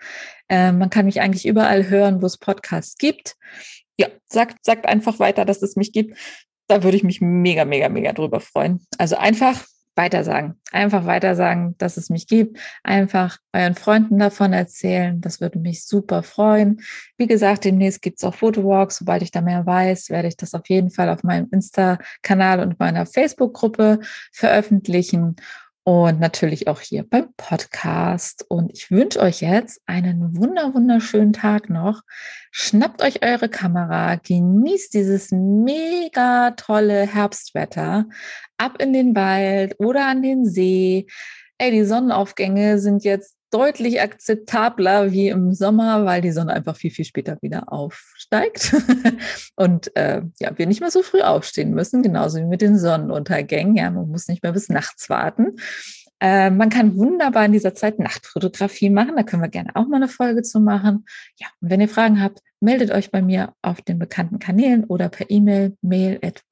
Äh, 0.48 0.72
man 0.72 0.90
kann 0.90 1.06
mich 1.06 1.20
eigentlich 1.20 1.46
überall 1.46 1.88
hören, 1.88 2.20
wo 2.20 2.26
es 2.26 2.36
Podcasts 2.36 2.96
gibt. 2.98 3.36
Ja, 3.98 4.08
sagt, 4.26 4.64
sagt 4.64 4.86
einfach 4.86 5.18
weiter, 5.18 5.44
dass 5.44 5.62
es 5.62 5.76
mich 5.76 5.92
gibt. 5.92 6.18
Da 6.68 6.82
würde 6.82 6.96
ich 6.96 7.04
mich 7.04 7.20
mega, 7.20 7.64
mega, 7.64 7.88
mega 7.88 8.12
drüber 8.12 8.40
freuen. 8.40 8.84
Also 8.98 9.16
einfach 9.16 9.64
weitersagen. 9.94 10.60
Einfach 10.70 11.04
weitersagen, 11.06 11.76
dass 11.78 11.96
es 11.96 12.08
mich 12.08 12.26
gibt. 12.26 12.58
Einfach 12.82 13.38
euren 13.52 13.74
Freunden 13.74 14.18
davon 14.18 14.52
erzählen. 14.52 15.20
Das 15.20 15.40
würde 15.40 15.58
mich 15.58 15.84
super 15.84 16.22
freuen. 16.22 16.80
Wie 17.18 17.26
gesagt, 17.26 17.64
demnächst 17.64 18.00
gibt 18.00 18.18
es 18.18 18.24
auch 18.24 18.34
Fotowalks. 18.34 18.96
Sobald 18.96 19.22
ich 19.22 19.30
da 19.30 19.40
mehr 19.40 19.66
weiß, 19.66 20.10
werde 20.10 20.28
ich 20.28 20.36
das 20.36 20.54
auf 20.54 20.68
jeden 20.68 20.90
Fall 20.90 21.08
auf 21.08 21.22
meinem 21.22 21.48
Insta-Kanal 21.50 22.60
und 22.60 22.78
meiner 22.78 23.06
Facebook-Gruppe 23.06 24.00
veröffentlichen 24.32 25.36
und 25.84 26.20
natürlich 26.20 26.68
auch 26.68 26.80
hier 26.80 27.04
beim 27.08 27.32
Podcast. 27.36 28.44
Und 28.48 28.72
ich 28.72 28.90
wünsche 28.90 29.20
euch 29.20 29.40
jetzt 29.40 29.80
einen 29.86 30.36
wunder, 30.36 30.74
wunderschönen 30.74 31.32
Tag 31.32 31.68
noch. 31.70 32.02
Schnappt 32.52 33.02
euch 33.02 33.22
eure 33.24 33.48
Kamera, 33.48 34.16
genießt 34.16 34.94
dieses 34.94 35.30
mega 35.32 36.52
tolle 36.52 37.06
Herbstwetter, 37.06 38.06
ab 38.58 38.80
in 38.80 38.92
den 38.92 39.16
Wald 39.16 39.74
oder 39.78 40.06
an 40.06 40.22
den 40.22 40.44
See. 40.44 41.06
Ey, 41.58 41.72
die 41.72 41.84
Sonnenaufgänge 41.84 42.78
sind 42.78 43.02
jetzt 43.04 43.36
deutlich 43.52 44.00
akzeptabler 44.00 45.12
wie 45.12 45.28
im 45.28 45.52
Sommer, 45.52 46.04
weil 46.04 46.22
die 46.22 46.32
Sonne 46.32 46.52
einfach 46.54 46.76
viel, 46.76 46.90
viel 46.90 47.04
später 47.04 47.36
wieder 47.42 47.72
aufsteigt 47.72 48.74
und 49.56 49.94
äh, 49.94 50.22
ja, 50.40 50.56
wir 50.56 50.66
nicht 50.66 50.80
mehr 50.80 50.90
so 50.90 51.02
früh 51.02 51.20
aufstehen 51.20 51.74
müssen, 51.74 52.02
genauso 52.02 52.38
wie 52.38 52.44
mit 52.44 52.62
den 52.62 52.78
Sonnenuntergängen. 52.78 53.76
Ja, 53.76 53.90
man 53.90 54.08
muss 54.08 54.28
nicht 54.28 54.42
mehr 54.42 54.52
bis 54.52 54.68
nachts 54.68 55.10
warten. 55.10 55.56
Äh, 56.22 56.50
man 56.50 56.70
kann 56.70 56.96
wunderbar 56.96 57.44
in 57.44 57.52
dieser 57.52 57.74
Zeit 57.74 57.98
Nachtfotografie 57.98 58.90
machen. 58.90 59.16
Da 59.16 59.22
können 59.24 59.42
wir 59.42 59.48
gerne 59.48 59.74
auch 59.74 59.88
mal 59.88 59.96
eine 59.96 60.08
Folge 60.08 60.42
zu 60.42 60.60
machen. 60.60 61.04
Ja, 61.36 61.48
und 61.60 61.70
wenn 61.70 61.80
ihr 61.80 61.88
Fragen 61.88 62.22
habt, 62.22 62.40
meldet 62.60 62.92
euch 62.92 63.10
bei 63.10 63.20
mir 63.20 63.54
auf 63.60 63.82
den 63.82 63.98
bekannten 63.98 64.38
Kanälen 64.38 64.84
oder 64.84 65.08
per 65.08 65.28
E-Mail 65.28 65.76
mail 65.82 66.20
at 66.22 66.42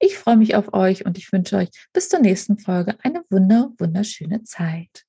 Ich 0.00 0.18
freue 0.18 0.36
mich 0.36 0.56
auf 0.56 0.74
euch 0.74 1.06
und 1.06 1.18
ich 1.18 1.32
wünsche 1.32 1.56
euch 1.56 1.68
bis 1.92 2.08
zur 2.08 2.18
nächsten 2.18 2.58
Folge 2.58 2.96
eine 3.02 3.22
wunder, 3.30 3.70
wunderschöne 3.78 4.42
Zeit. 4.42 5.04